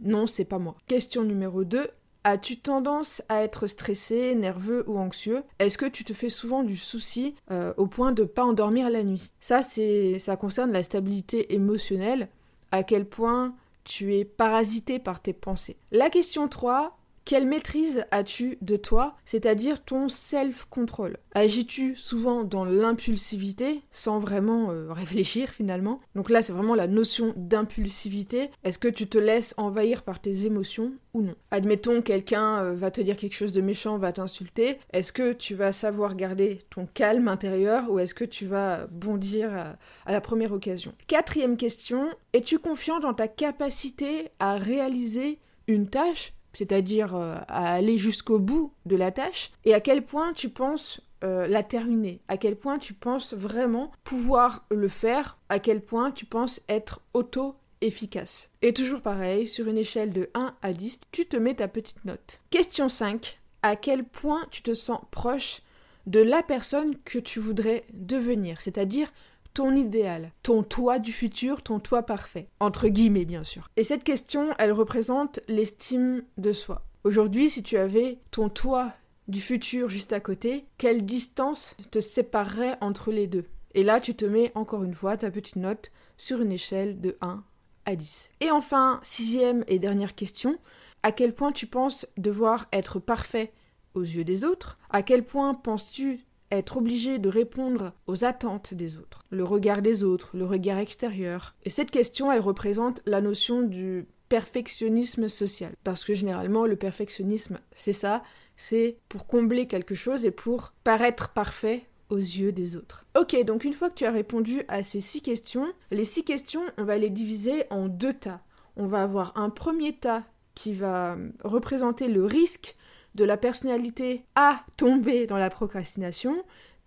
non, 0.02 0.26
c'est 0.26 0.44
pas 0.44 0.58
moi. 0.58 0.76
Question 0.86 1.22
numéro 1.22 1.64
2, 1.64 1.88
As-tu 2.28 2.56
tendance 2.56 3.22
à 3.28 3.44
être 3.44 3.68
stressé, 3.68 4.34
nerveux 4.34 4.82
ou 4.88 4.98
anxieux? 4.98 5.44
Est-ce 5.60 5.78
que 5.78 5.86
tu 5.86 6.02
te 6.02 6.12
fais 6.12 6.28
souvent 6.28 6.64
du 6.64 6.76
souci 6.76 7.36
euh, 7.52 7.72
au 7.76 7.86
point 7.86 8.10
de 8.10 8.24
pas 8.24 8.42
endormir 8.42 8.90
la 8.90 9.04
nuit? 9.04 9.30
Ça, 9.38 9.62
c'est, 9.62 10.18
ça 10.18 10.36
concerne 10.36 10.72
la 10.72 10.82
stabilité 10.82 11.54
émotionnelle, 11.54 12.28
à 12.72 12.82
quel 12.82 13.04
point 13.08 13.54
tu 13.84 14.16
es 14.16 14.24
parasité 14.24 14.98
par 14.98 15.22
tes 15.22 15.32
pensées. 15.32 15.76
La 15.92 16.10
question 16.10 16.48
3, 16.48 16.98
quelle 17.26 17.46
maîtrise 17.46 18.04
as-tu 18.12 18.56
de 18.62 18.76
toi, 18.76 19.16
c'est-à-dire 19.24 19.84
ton 19.84 20.08
self-control? 20.08 21.16
Agis-tu 21.34 21.96
souvent 21.96 22.44
dans 22.44 22.64
l'impulsivité 22.64 23.82
sans 23.90 24.20
vraiment 24.20 24.70
euh, 24.70 24.92
réfléchir 24.92 25.50
finalement? 25.50 25.98
Donc 26.14 26.30
là, 26.30 26.40
c'est 26.40 26.52
vraiment 26.52 26.76
la 26.76 26.86
notion 26.86 27.34
d'impulsivité. 27.36 28.50
Est-ce 28.62 28.78
que 28.78 28.86
tu 28.86 29.08
te 29.08 29.18
laisses 29.18 29.54
envahir 29.56 30.04
par 30.04 30.20
tes 30.20 30.46
émotions 30.46 30.92
ou 31.14 31.22
non? 31.22 31.34
Admettons, 31.50 32.00
quelqu'un 32.00 32.62
euh, 32.62 32.74
va 32.74 32.92
te 32.92 33.00
dire 33.00 33.16
quelque 33.16 33.34
chose 33.34 33.52
de 33.52 33.60
méchant, 33.60 33.98
va 33.98 34.12
t'insulter. 34.12 34.78
Est-ce 34.92 35.12
que 35.12 35.32
tu 35.32 35.56
vas 35.56 35.72
savoir 35.72 36.14
garder 36.14 36.60
ton 36.70 36.86
calme 36.86 37.26
intérieur 37.26 37.90
ou 37.90 37.98
est-ce 37.98 38.14
que 38.14 38.24
tu 38.24 38.46
vas 38.46 38.86
bondir 38.86 39.76
à 40.06 40.12
la 40.12 40.20
première 40.20 40.52
occasion? 40.52 40.92
Quatrième 41.08 41.56
question, 41.56 42.06
es-tu 42.32 42.60
confiant 42.60 43.00
dans 43.00 43.14
ta 43.14 43.26
capacité 43.26 44.28
à 44.38 44.58
réaliser 44.58 45.40
une 45.66 45.88
tâche 45.88 46.32
c'est-à-dire 46.56 47.14
euh, 47.14 47.36
à 47.48 47.74
aller 47.74 47.98
jusqu'au 47.98 48.38
bout 48.38 48.72
de 48.86 48.96
la 48.96 49.12
tâche, 49.12 49.52
et 49.64 49.74
à 49.74 49.80
quel 49.80 50.04
point 50.04 50.32
tu 50.32 50.48
penses 50.48 51.00
euh, 51.24 51.46
la 51.46 51.62
terminer, 51.62 52.20
à 52.28 52.36
quel 52.36 52.56
point 52.56 52.78
tu 52.78 52.94
penses 52.94 53.34
vraiment 53.34 53.92
pouvoir 54.04 54.64
le 54.70 54.88
faire, 54.88 55.38
à 55.48 55.58
quel 55.58 55.80
point 55.80 56.10
tu 56.10 56.24
penses 56.24 56.60
être 56.68 57.00
auto-efficace. 57.14 58.50
Et 58.62 58.72
toujours 58.72 59.00
pareil, 59.00 59.46
sur 59.46 59.68
une 59.68 59.78
échelle 59.78 60.12
de 60.12 60.30
1 60.34 60.54
à 60.62 60.72
10, 60.72 61.00
tu 61.12 61.26
te 61.26 61.36
mets 61.36 61.54
ta 61.54 61.68
petite 61.68 62.04
note. 62.04 62.40
Question 62.50 62.88
5. 62.88 63.38
À 63.62 63.76
quel 63.76 64.04
point 64.04 64.46
tu 64.50 64.62
te 64.62 64.72
sens 64.74 65.00
proche 65.10 65.62
de 66.06 66.20
la 66.20 66.42
personne 66.42 66.96
que 67.04 67.18
tu 67.18 67.40
voudrais 67.40 67.84
devenir, 67.92 68.60
c'est-à-dire 68.60 69.12
ton 69.56 69.74
idéal, 69.74 70.32
ton 70.42 70.62
toi 70.62 70.98
du 70.98 71.14
futur, 71.14 71.62
ton 71.62 71.80
toi 71.80 72.02
parfait, 72.02 72.50
entre 72.60 72.88
guillemets 72.88 73.24
bien 73.24 73.42
sûr. 73.42 73.70
Et 73.76 73.84
cette 73.84 74.04
question, 74.04 74.50
elle 74.58 74.70
représente 74.70 75.40
l'estime 75.48 76.24
de 76.36 76.52
soi. 76.52 76.84
Aujourd'hui, 77.04 77.48
si 77.48 77.62
tu 77.62 77.78
avais 77.78 78.18
ton 78.30 78.50
toi 78.50 78.92
du 79.28 79.40
futur 79.40 79.88
juste 79.88 80.12
à 80.12 80.20
côté, 80.20 80.66
quelle 80.76 81.06
distance 81.06 81.74
te 81.90 82.02
séparerait 82.02 82.76
entre 82.82 83.10
les 83.10 83.26
deux? 83.26 83.46
Et 83.72 83.82
là, 83.82 83.98
tu 83.98 84.14
te 84.14 84.26
mets 84.26 84.52
encore 84.54 84.84
une 84.84 84.94
fois 84.94 85.16
ta 85.16 85.30
petite 85.30 85.56
note 85.56 85.90
sur 86.18 86.42
une 86.42 86.52
échelle 86.52 87.00
de 87.00 87.16
1 87.22 87.42
à 87.86 87.96
10. 87.96 88.32
Et 88.40 88.50
enfin, 88.50 89.00
sixième 89.02 89.64
et 89.68 89.78
dernière 89.78 90.14
question, 90.14 90.58
à 91.02 91.12
quel 91.12 91.34
point 91.34 91.52
tu 91.52 91.66
penses 91.66 92.06
devoir 92.18 92.66
être 92.74 92.98
parfait 92.98 93.54
aux 93.94 94.02
yeux 94.02 94.24
des 94.24 94.44
autres? 94.44 94.76
À 94.90 95.02
quel 95.02 95.24
point 95.24 95.54
penses-tu 95.54 96.25
être 96.50 96.76
obligé 96.76 97.18
de 97.18 97.28
répondre 97.28 97.92
aux 98.06 98.24
attentes 98.24 98.74
des 98.74 98.96
autres, 98.96 99.24
le 99.30 99.44
regard 99.44 99.82
des 99.82 100.04
autres, 100.04 100.30
le 100.34 100.44
regard 100.44 100.78
extérieur. 100.78 101.54
Et 101.64 101.70
cette 101.70 101.90
question, 101.90 102.30
elle 102.30 102.40
représente 102.40 103.02
la 103.06 103.20
notion 103.20 103.62
du 103.62 104.06
perfectionnisme 104.28 105.28
social. 105.28 105.72
Parce 105.84 106.04
que 106.04 106.14
généralement, 106.14 106.66
le 106.66 106.76
perfectionnisme, 106.76 107.60
c'est 107.74 107.92
ça, 107.92 108.22
c'est 108.56 108.98
pour 109.08 109.26
combler 109.26 109.66
quelque 109.66 109.94
chose 109.94 110.24
et 110.24 110.30
pour 110.30 110.72
paraître 110.84 111.30
parfait 111.30 111.86
aux 112.08 112.16
yeux 112.16 112.52
des 112.52 112.76
autres. 112.76 113.04
Ok, 113.18 113.42
donc 113.44 113.64
une 113.64 113.72
fois 113.72 113.90
que 113.90 113.96
tu 113.96 114.04
as 114.04 114.12
répondu 114.12 114.62
à 114.68 114.82
ces 114.82 115.00
six 115.00 115.20
questions, 115.20 115.66
les 115.90 116.04
six 116.04 116.24
questions, 116.24 116.62
on 116.78 116.84
va 116.84 116.98
les 116.98 117.10
diviser 117.10 117.64
en 117.70 117.88
deux 117.88 118.14
tas. 118.14 118.40
On 118.76 118.86
va 118.86 119.02
avoir 119.02 119.36
un 119.36 119.50
premier 119.50 119.96
tas 119.96 120.22
qui 120.54 120.72
va 120.72 121.16
représenter 121.44 122.08
le 122.08 122.24
risque 122.24 122.76
de 123.16 123.24
la 123.24 123.36
personnalité 123.36 124.24
à 124.36 124.60
tomber 124.76 125.26
dans 125.26 125.38
la 125.38 125.50
procrastination. 125.50 126.36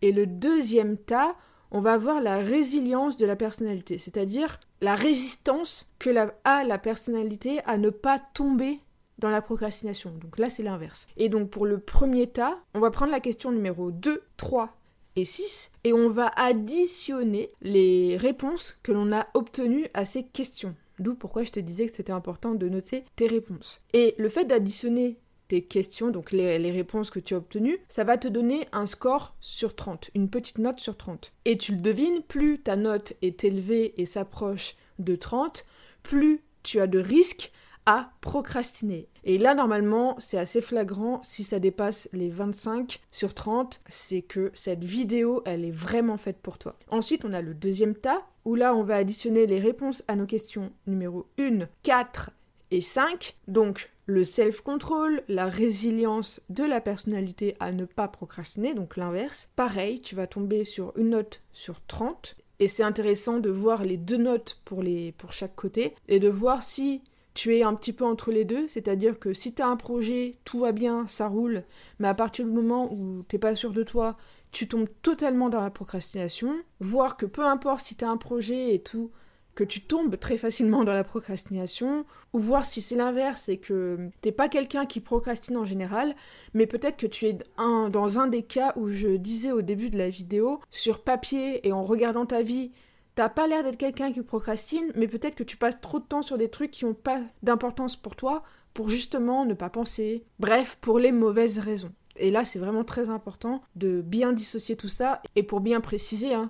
Et 0.01 0.11
le 0.11 0.25
deuxième 0.25 0.97
tas, 0.97 1.35
on 1.71 1.81
va 1.81 1.93
avoir 1.93 2.21
la 2.21 2.37
résilience 2.37 3.17
de 3.17 3.25
la 3.25 3.35
personnalité, 3.35 3.97
c'est-à-dire 3.97 4.59
la 4.81 4.95
résistance 4.95 5.91
que 5.99 6.09
la, 6.09 6.33
a 6.43 6.63
la 6.63 6.77
personnalité 6.77 7.59
à 7.65 7.77
ne 7.77 7.89
pas 7.89 8.19
tomber 8.19 8.79
dans 9.17 9.29
la 9.29 9.41
procrastination. 9.41 10.11
Donc 10.21 10.39
là, 10.39 10.49
c'est 10.49 10.63
l'inverse. 10.63 11.05
Et 11.17 11.29
donc 11.29 11.49
pour 11.49 11.65
le 11.65 11.79
premier 11.79 12.27
tas, 12.27 12.59
on 12.73 12.79
va 12.79 12.91
prendre 12.91 13.11
la 13.11 13.19
question 13.19 13.51
numéro 13.51 13.91
2, 13.91 14.23
3 14.37 14.77
et 15.15 15.25
6 15.25 15.71
et 15.83 15.93
on 15.93 16.09
va 16.09 16.31
additionner 16.35 17.51
les 17.61 18.15
réponses 18.17 18.77
que 18.81 18.91
l'on 18.91 19.11
a 19.11 19.27
obtenues 19.33 19.87
à 19.93 20.05
ces 20.05 20.23
questions. 20.23 20.75
D'où 20.99 21.15
pourquoi 21.15 21.43
je 21.43 21.51
te 21.51 21.59
disais 21.59 21.87
que 21.87 21.95
c'était 21.95 22.11
important 22.11 22.55
de 22.55 22.67
noter 22.67 23.05
tes 23.15 23.27
réponses. 23.27 23.81
Et 23.93 24.15
le 24.17 24.29
fait 24.29 24.45
d'additionner 24.45 25.17
tes 25.49 25.63
questions, 25.63 26.11
donc 26.11 26.31
les, 26.31 26.71
réponses 26.71 27.09
que 27.09 27.19
tu 27.19 27.33
as 27.33 27.37
obtenues, 27.37 27.79
ça 27.89 28.05
va 28.05 28.17
te 28.17 28.27
donner 28.27 28.67
un 28.71 28.85
score 28.85 29.35
sur 29.41 29.75
30, 29.75 30.11
une 30.15 30.29
petite 30.29 30.59
note 30.59 30.79
sur 30.79 30.95
30. 30.95 31.33
Et 31.45 31.57
tu 31.57 31.73
le 31.73 31.81
devines, 31.81 32.21
plus 32.25 32.59
ta 32.59 32.77
note 32.77 33.13
est 33.21 33.43
élevée 33.43 33.93
et 33.97 34.05
s'approche 34.05 34.75
de 34.99 35.15
30, 35.15 35.65
plus 36.03 36.41
tu 36.63 36.79
as 36.79 36.87
de 36.87 36.99
risques 36.99 37.51
à 37.85 38.11
procrastiner. 38.21 39.09
Et 39.23 39.39
là, 39.39 39.55
normalement, 39.55 40.15
c'est 40.19 40.37
assez 40.37 40.61
flagrant. 40.61 41.21
Si 41.23 41.43
ça 41.43 41.59
dépasse 41.59 42.07
les 42.13 42.29
25 42.29 43.01
sur 43.09 43.33
30, 43.33 43.81
c'est 43.89 44.21
que 44.21 44.51
cette 44.53 44.83
vidéo, 44.83 45.41
elle 45.45 45.65
est 45.65 45.71
vraiment 45.71 46.17
faite 46.17 46.37
pour 46.37 46.59
toi. 46.59 46.77
Ensuite, 46.89 47.25
on 47.25 47.33
a 47.33 47.41
le 47.41 47.55
deuxième 47.55 47.95
tas, 47.95 48.21
où 48.45 48.53
là, 48.53 48.75
on 48.75 48.83
va 48.83 48.97
additionner 48.97 49.47
les 49.47 49.59
réponses 49.59 50.03
à 50.07 50.15
nos 50.15 50.27
questions 50.27 50.71
numéro 50.85 51.27
1, 51.39 51.67
4 51.81 52.29
et 52.71 52.81
5. 52.81 53.35
Donc, 53.47 53.91
le 54.05 54.23
self-control, 54.23 55.23
la 55.27 55.47
résilience 55.47 56.41
de 56.49 56.63
la 56.63 56.81
personnalité 56.81 57.55
à 57.59 57.71
ne 57.71 57.85
pas 57.85 58.07
procrastiner, 58.07 58.73
donc 58.73 58.97
l'inverse. 58.97 59.49
Pareil, 59.55 60.01
tu 60.01 60.15
vas 60.15 60.27
tomber 60.27 60.65
sur 60.65 60.93
une 60.97 61.09
note 61.09 61.41
sur 61.51 61.81
30. 61.85 62.35
Et 62.59 62.67
c'est 62.67 62.83
intéressant 62.83 63.37
de 63.37 63.49
voir 63.49 63.83
les 63.83 63.97
deux 63.97 64.17
notes 64.17 64.59
pour, 64.65 64.83
les, 64.83 65.13
pour 65.13 65.31
chaque 65.31 65.55
côté 65.55 65.95
et 66.07 66.19
de 66.19 66.27
voir 66.27 66.61
si 66.61 67.01
tu 67.33 67.55
es 67.55 67.63
un 67.63 67.73
petit 67.73 67.93
peu 67.93 68.03
entre 68.03 68.31
les 68.31 68.43
deux, 68.43 68.67
c'est-à-dire 68.67 69.17
que 69.17 69.33
si 69.33 69.53
tu 69.53 69.61
as 69.61 69.67
un 69.67 69.77
projet, 69.77 70.35
tout 70.43 70.59
va 70.59 70.73
bien, 70.73 71.07
ça 71.07 71.27
roule, 71.27 71.63
mais 71.99 72.09
à 72.09 72.13
partir 72.13 72.45
du 72.45 72.51
moment 72.51 72.91
où 72.91 73.23
t'es 73.29 73.37
pas 73.37 73.55
sûr 73.55 73.71
de 73.71 73.83
toi, 73.83 74.17
tu 74.51 74.67
tombes 74.67 74.89
totalement 75.03 75.47
dans 75.47 75.61
la 75.61 75.69
procrastination, 75.69 76.55
voir 76.81 77.15
que 77.15 77.25
peu 77.25 77.45
importe 77.45 77.85
si 77.85 77.95
tu 77.95 78.03
as 78.03 78.09
un 78.09 78.17
projet 78.17 78.73
et 78.73 78.81
tout, 78.81 79.11
que 79.59 79.65
tu 79.65 79.81
tombes 79.81 80.17
très 80.17 80.37
facilement 80.37 80.85
dans 80.85 80.93
la 80.93 81.03
procrastination, 81.03 82.05
ou 82.31 82.39
voir 82.39 82.63
si 82.63 82.81
c'est 82.81 82.95
l'inverse 82.95 83.49
et 83.49 83.57
que 83.57 84.09
t'es 84.21 84.31
pas 84.31 84.47
quelqu'un 84.47 84.85
qui 84.85 85.01
procrastine 85.01 85.57
en 85.57 85.65
général, 85.65 86.15
mais 86.53 86.65
peut-être 86.65 86.95
que 86.95 87.07
tu 87.07 87.25
es 87.25 87.37
dans 87.57 88.19
un 88.19 88.27
des 88.27 88.43
cas 88.43 88.71
où 88.77 88.87
je 88.87 89.17
disais 89.17 89.51
au 89.51 89.61
début 89.61 89.89
de 89.89 89.97
la 89.97 90.07
vidéo, 90.07 90.61
sur 90.69 91.03
papier 91.03 91.67
et 91.67 91.73
en 91.73 91.83
regardant 91.83 92.25
ta 92.25 92.41
vie, 92.41 92.71
t'as 93.15 93.27
pas 93.27 93.47
l'air 93.47 93.63
d'être 93.63 93.75
quelqu'un 93.75 94.13
qui 94.13 94.21
procrastine, 94.21 94.93
mais 94.95 95.09
peut-être 95.09 95.35
que 95.35 95.43
tu 95.43 95.57
passes 95.57 95.81
trop 95.81 95.99
de 95.99 96.05
temps 96.05 96.21
sur 96.21 96.37
des 96.37 96.47
trucs 96.47 96.71
qui 96.71 96.85
n'ont 96.85 96.93
pas 96.93 97.19
d'importance 97.43 97.97
pour 97.97 98.15
toi, 98.15 98.43
pour 98.73 98.89
justement 98.89 99.43
ne 99.43 99.53
pas 99.53 99.69
penser, 99.69 100.23
bref, 100.39 100.77
pour 100.79 100.99
les 100.99 101.11
mauvaises 101.11 101.59
raisons. 101.59 101.91
Et 102.15 102.31
là, 102.31 102.45
c'est 102.45 102.59
vraiment 102.59 102.85
très 102.85 103.09
important 103.09 103.61
de 103.75 104.01
bien 104.01 104.31
dissocier 104.31 104.77
tout 104.77 104.87
ça, 104.87 105.21
et 105.35 105.43
pour 105.43 105.59
bien 105.59 105.81
préciser, 105.81 106.33
hein, 106.33 106.49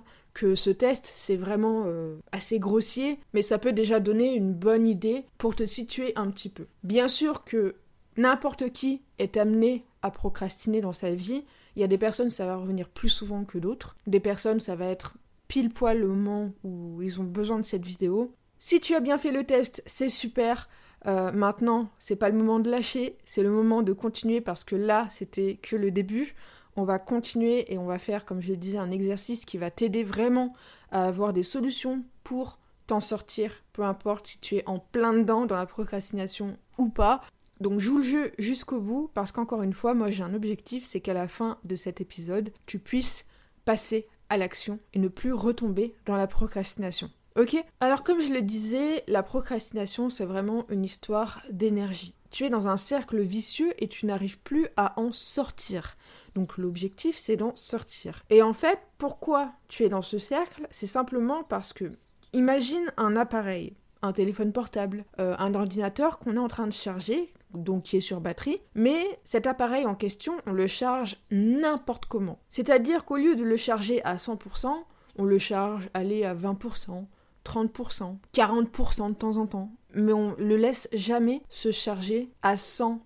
ce 0.54 0.70
test, 0.70 1.10
c'est 1.14 1.36
vraiment 1.36 1.84
euh, 1.86 2.18
assez 2.32 2.58
grossier, 2.58 3.18
mais 3.34 3.42
ça 3.42 3.58
peut 3.58 3.72
déjà 3.72 4.00
donner 4.00 4.34
une 4.34 4.52
bonne 4.52 4.86
idée 4.86 5.24
pour 5.38 5.54
te 5.54 5.66
situer 5.66 6.12
un 6.16 6.30
petit 6.30 6.48
peu. 6.48 6.66
Bien 6.82 7.08
sûr 7.08 7.44
que 7.44 7.76
n'importe 8.16 8.70
qui 8.70 9.02
est 9.18 9.36
amené 9.36 9.84
à 10.02 10.10
procrastiner 10.10 10.80
dans 10.80 10.92
sa 10.92 11.10
vie. 11.10 11.44
Il 11.76 11.80
y 11.80 11.84
a 11.84 11.88
des 11.88 11.98
personnes, 11.98 12.30
ça 12.30 12.46
va 12.46 12.56
revenir 12.56 12.88
plus 12.88 13.08
souvent 13.08 13.44
que 13.44 13.58
d'autres. 13.58 13.96
Des 14.06 14.20
personnes, 14.20 14.60
ça 14.60 14.76
va 14.76 14.86
être 14.86 15.14
pile 15.48 15.70
poil 15.70 15.98
le 15.98 16.08
moment 16.08 16.52
où 16.64 17.02
ils 17.02 17.20
ont 17.20 17.24
besoin 17.24 17.58
de 17.58 17.64
cette 17.64 17.84
vidéo. 17.84 18.34
Si 18.58 18.80
tu 18.80 18.94
as 18.94 19.00
bien 19.00 19.18
fait 19.18 19.32
le 19.32 19.44
test, 19.44 19.82
c'est 19.86 20.10
super. 20.10 20.68
Euh, 21.06 21.32
maintenant, 21.32 21.90
c'est 21.98 22.16
pas 22.16 22.28
le 22.28 22.36
moment 22.36 22.60
de 22.60 22.70
lâcher, 22.70 23.16
c'est 23.24 23.42
le 23.42 23.50
moment 23.50 23.82
de 23.82 23.92
continuer 23.92 24.40
parce 24.40 24.64
que 24.64 24.76
là, 24.76 25.06
c'était 25.10 25.56
que 25.56 25.76
le 25.76 25.90
début 25.90 26.34
on 26.80 26.84
va 26.84 26.98
continuer 26.98 27.70
et 27.70 27.76
on 27.76 27.84
va 27.84 27.98
faire, 27.98 28.24
comme 28.24 28.40
je 28.40 28.52
le 28.52 28.56
disais, 28.56 28.78
un 28.78 28.90
exercice 28.90 29.44
qui 29.44 29.58
va 29.58 29.70
t'aider 29.70 30.02
vraiment 30.02 30.54
à 30.90 31.04
avoir 31.04 31.34
des 31.34 31.42
solutions 31.42 32.02
pour 32.24 32.58
t'en 32.86 33.00
sortir, 33.00 33.62
peu 33.74 33.82
importe 33.82 34.26
si 34.26 34.40
tu 34.40 34.56
es 34.56 34.64
en 34.66 34.78
plein 34.78 35.12
dedans 35.12 35.44
dans 35.44 35.56
la 35.56 35.66
procrastination 35.66 36.56
ou 36.78 36.88
pas. 36.88 37.20
Donc 37.60 37.80
joue 37.80 37.98
le 37.98 38.02
jeu 38.02 38.32
jusqu'au 38.38 38.80
bout 38.80 39.10
parce 39.12 39.30
qu'encore 39.30 39.62
une 39.62 39.74
fois, 39.74 39.92
moi 39.92 40.10
j'ai 40.10 40.22
un 40.22 40.32
objectif, 40.32 40.84
c'est 40.84 41.00
qu'à 41.00 41.12
la 41.12 41.28
fin 41.28 41.58
de 41.64 41.76
cet 41.76 42.00
épisode, 42.00 42.50
tu 42.64 42.78
puisses 42.78 43.26
passer 43.66 44.08
à 44.30 44.38
l'action 44.38 44.78
et 44.94 44.98
ne 44.98 45.08
plus 45.08 45.34
retomber 45.34 45.94
dans 46.06 46.16
la 46.16 46.26
procrastination. 46.26 47.10
Ok? 47.36 47.62
Alors 47.80 48.02
comme 48.02 48.22
je 48.22 48.32
le 48.32 48.40
disais, 48.40 49.04
la 49.06 49.22
procrastination 49.22 50.08
c'est 50.08 50.24
vraiment 50.24 50.64
une 50.70 50.84
histoire 50.84 51.42
d'énergie. 51.50 52.14
Tu 52.30 52.44
es 52.44 52.50
dans 52.50 52.68
un 52.68 52.76
cercle 52.78 53.20
vicieux 53.20 53.74
et 53.78 53.88
tu 53.88 54.06
n'arrives 54.06 54.38
plus 54.38 54.68
à 54.76 54.98
en 54.98 55.12
sortir. 55.12 55.96
Donc 56.34 56.58
l'objectif, 56.58 57.16
c'est 57.16 57.36
d'en 57.36 57.54
sortir. 57.56 58.22
Et 58.30 58.42
en 58.42 58.52
fait, 58.52 58.78
pourquoi 58.98 59.52
tu 59.68 59.84
es 59.84 59.88
dans 59.88 60.02
ce 60.02 60.18
cercle? 60.18 60.66
C'est 60.70 60.86
simplement 60.86 61.42
parce 61.44 61.72
que, 61.72 61.92
imagine 62.32 62.92
un 62.96 63.16
appareil, 63.16 63.74
un 64.02 64.12
téléphone 64.12 64.52
portable, 64.52 65.04
euh, 65.20 65.34
un 65.38 65.54
ordinateur 65.54 66.18
qu'on 66.18 66.36
est 66.36 66.40
en 66.40 66.48
train 66.48 66.66
de 66.66 66.72
charger, 66.72 67.32
donc 67.54 67.84
qui 67.84 67.96
est 67.96 68.00
sur 68.00 68.20
batterie, 68.20 68.60
mais 68.74 69.04
cet 69.24 69.46
appareil 69.46 69.86
en 69.86 69.94
question, 69.94 70.34
on 70.46 70.52
le 70.52 70.66
charge 70.66 71.18
n'importe 71.30 72.06
comment. 72.06 72.38
C'est-à-dire 72.48 73.04
qu'au 73.04 73.16
lieu 73.16 73.34
de 73.34 73.44
le 73.44 73.56
charger 73.56 74.02
à 74.04 74.16
100%, 74.16 74.72
on 75.16 75.24
le 75.24 75.38
charge, 75.38 75.90
aller 75.92 76.24
à 76.24 76.34
20%, 76.34 77.06
30%, 77.44 78.16
40% 78.34 79.08
de 79.10 79.14
temps 79.14 79.36
en 79.36 79.46
temps, 79.46 79.72
mais 79.94 80.12
on 80.12 80.34
le 80.38 80.56
laisse 80.56 80.88
jamais 80.92 81.42
se 81.48 81.72
charger 81.72 82.30
à 82.42 82.54
100%. 82.54 82.98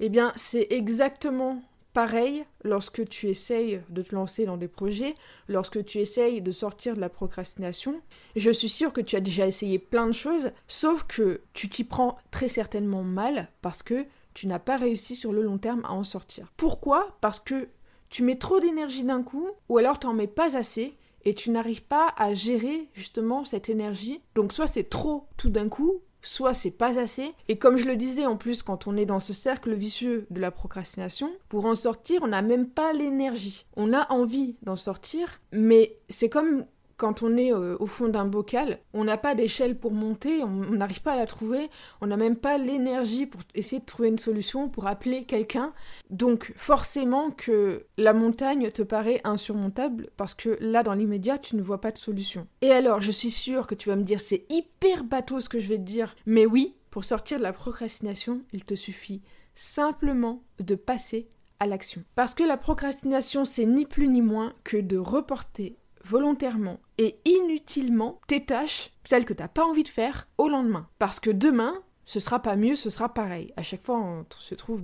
Eh 0.00 0.08
bien, 0.08 0.32
c'est 0.36 0.66
exactement 0.70 1.62
Pareil, 1.98 2.44
lorsque 2.62 3.08
tu 3.08 3.26
essayes 3.26 3.80
de 3.88 4.02
te 4.02 4.14
lancer 4.14 4.46
dans 4.46 4.56
des 4.56 4.68
projets, 4.68 5.16
lorsque 5.48 5.84
tu 5.84 5.98
essayes 5.98 6.40
de 6.40 6.52
sortir 6.52 6.94
de 6.94 7.00
la 7.00 7.08
procrastination, 7.08 8.00
je 8.36 8.52
suis 8.52 8.68
sûre 8.68 8.92
que 8.92 9.00
tu 9.00 9.16
as 9.16 9.20
déjà 9.20 9.48
essayé 9.48 9.80
plein 9.80 10.06
de 10.06 10.12
choses, 10.12 10.52
sauf 10.68 11.02
que 11.08 11.40
tu 11.54 11.68
t'y 11.68 11.82
prends 11.82 12.16
très 12.30 12.48
certainement 12.48 13.02
mal 13.02 13.48
parce 13.62 13.82
que 13.82 14.06
tu 14.32 14.46
n'as 14.46 14.60
pas 14.60 14.76
réussi 14.76 15.16
sur 15.16 15.32
le 15.32 15.42
long 15.42 15.58
terme 15.58 15.84
à 15.86 15.90
en 15.90 16.04
sortir. 16.04 16.52
Pourquoi? 16.56 17.16
Parce 17.20 17.40
que 17.40 17.66
tu 18.10 18.22
mets 18.22 18.38
trop 18.38 18.60
d'énergie 18.60 19.02
d'un 19.02 19.24
coup, 19.24 19.50
ou 19.68 19.78
alors 19.78 19.98
tu 19.98 20.06
n'en 20.06 20.14
mets 20.14 20.28
pas 20.28 20.56
assez, 20.56 20.94
et 21.24 21.34
tu 21.34 21.50
n'arrives 21.50 21.82
pas 21.82 22.14
à 22.16 22.32
gérer 22.32 22.90
justement 22.94 23.44
cette 23.44 23.70
énergie. 23.70 24.20
Donc 24.36 24.52
soit 24.52 24.68
c'est 24.68 24.88
trop 24.88 25.26
tout 25.36 25.50
d'un 25.50 25.68
coup, 25.68 26.00
soit 26.28 26.54
c'est 26.54 26.70
pas 26.70 26.98
assez. 26.98 27.32
Et 27.48 27.58
comme 27.58 27.78
je 27.78 27.86
le 27.86 27.96
disais 27.96 28.26
en 28.26 28.36
plus, 28.36 28.62
quand 28.62 28.86
on 28.86 28.96
est 28.96 29.06
dans 29.06 29.18
ce 29.18 29.32
cercle 29.32 29.74
vicieux 29.74 30.26
de 30.30 30.40
la 30.40 30.50
procrastination, 30.50 31.30
pour 31.48 31.64
en 31.64 31.74
sortir, 31.74 32.20
on 32.22 32.28
n'a 32.28 32.42
même 32.42 32.68
pas 32.68 32.92
l'énergie. 32.92 33.66
On 33.76 33.92
a 33.92 34.12
envie 34.12 34.56
d'en 34.62 34.76
sortir, 34.76 35.40
mais 35.52 35.96
c'est 36.08 36.28
comme 36.28 36.66
quand 36.98 37.22
on 37.22 37.36
est 37.36 37.54
euh, 37.54 37.76
au 37.78 37.86
fond 37.86 38.08
d'un 38.08 38.26
bocal, 38.26 38.80
on 38.92 39.04
n'a 39.04 39.16
pas 39.16 39.34
d'échelle 39.34 39.78
pour 39.78 39.92
monter, 39.92 40.42
on 40.42 40.72
n'arrive 40.72 41.00
pas 41.00 41.12
à 41.12 41.16
la 41.16 41.26
trouver, 41.26 41.70
on 42.00 42.08
n'a 42.08 42.16
même 42.16 42.36
pas 42.36 42.58
l'énergie 42.58 43.24
pour 43.24 43.40
essayer 43.54 43.80
de 43.80 43.86
trouver 43.86 44.08
une 44.08 44.18
solution, 44.18 44.68
pour 44.68 44.86
appeler 44.88 45.24
quelqu'un. 45.24 45.72
Donc 46.10 46.52
forcément 46.56 47.30
que 47.30 47.86
la 47.96 48.12
montagne 48.12 48.70
te 48.72 48.82
paraît 48.82 49.20
insurmontable 49.22 50.10
parce 50.16 50.34
que 50.34 50.58
là, 50.60 50.82
dans 50.82 50.92
l'immédiat, 50.92 51.38
tu 51.38 51.54
ne 51.56 51.62
vois 51.62 51.80
pas 51.80 51.92
de 51.92 51.98
solution. 51.98 52.48
Et 52.62 52.72
alors, 52.72 53.00
je 53.00 53.12
suis 53.12 53.30
sûre 53.30 53.68
que 53.68 53.76
tu 53.76 53.88
vas 53.88 53.96
me 53.96 54.02
dire, 54.02 54.20
c'est 54.20 54.44
hyper 54.50 55.04
bateau 55.04 55.40
ce 55.40 55.48
que 55.48 55.60
je 55.60 55.68
vais 55.68 55.78
te 55.78 55.82
dire, 55.82 56.16
mais 56.26 56.46
oui, 56.46 56.74
pour 56.90 57.04
sortir 57.04 57.38
de 57.38 57.44
la 57.44 57.52
procrastination, 57.52 58.42
il 58.52 58.64
te 58.64 58.74
suffit 58.74 59.22
simplement 59.54 60.42
de 60.58 60.74
passer 60.74 61.28
à 61.60 61.66
l'action. 61.66 62.02
Parce 62.16 62.34
que 62.34 62.44
la 62.44 62.56
procrastination, 62.56 63.44
c'est 63.44 63.66
ni 63.66 63.86
plus 63.86 64.08
ni 64.08 64.20
moins 64.20 64.52
que 64.64 64.76
de 64.76 64.96
reporter 64.96 65.76
volontairement 66.04 66.80
et 66.98 67.18
inutilement 67.24 68.20
tes 68.26 68.44
tâches, 68.44 68.90
celles 69.04 69.24
que 69.24 69.32
tu 69.32 69.42
n'as 69.42 69.48
pas 69.48 69.64
envie 69.64 69.84
de 69.84 69.88
faire, 69.88 70.28
au 70.36 70.48
lendemain. 70.48 70.88
Parce 70.98 71.20
que 71.20 71.30
demain, 71.30 71.82
ce 72.08 72.20
sera 72.20 72.40
pas 72.40 72.56
mieux, 72.56 72.74
ce 72.74 72.88
sera 72.88 73.12
pareil. 73.12 73.52
À 73.58 73.62
chaque 73.62 73.82
fois, 73.82 73.98
on 73.98 74.24
se 74.30 74.54
trouve 74.54 74.82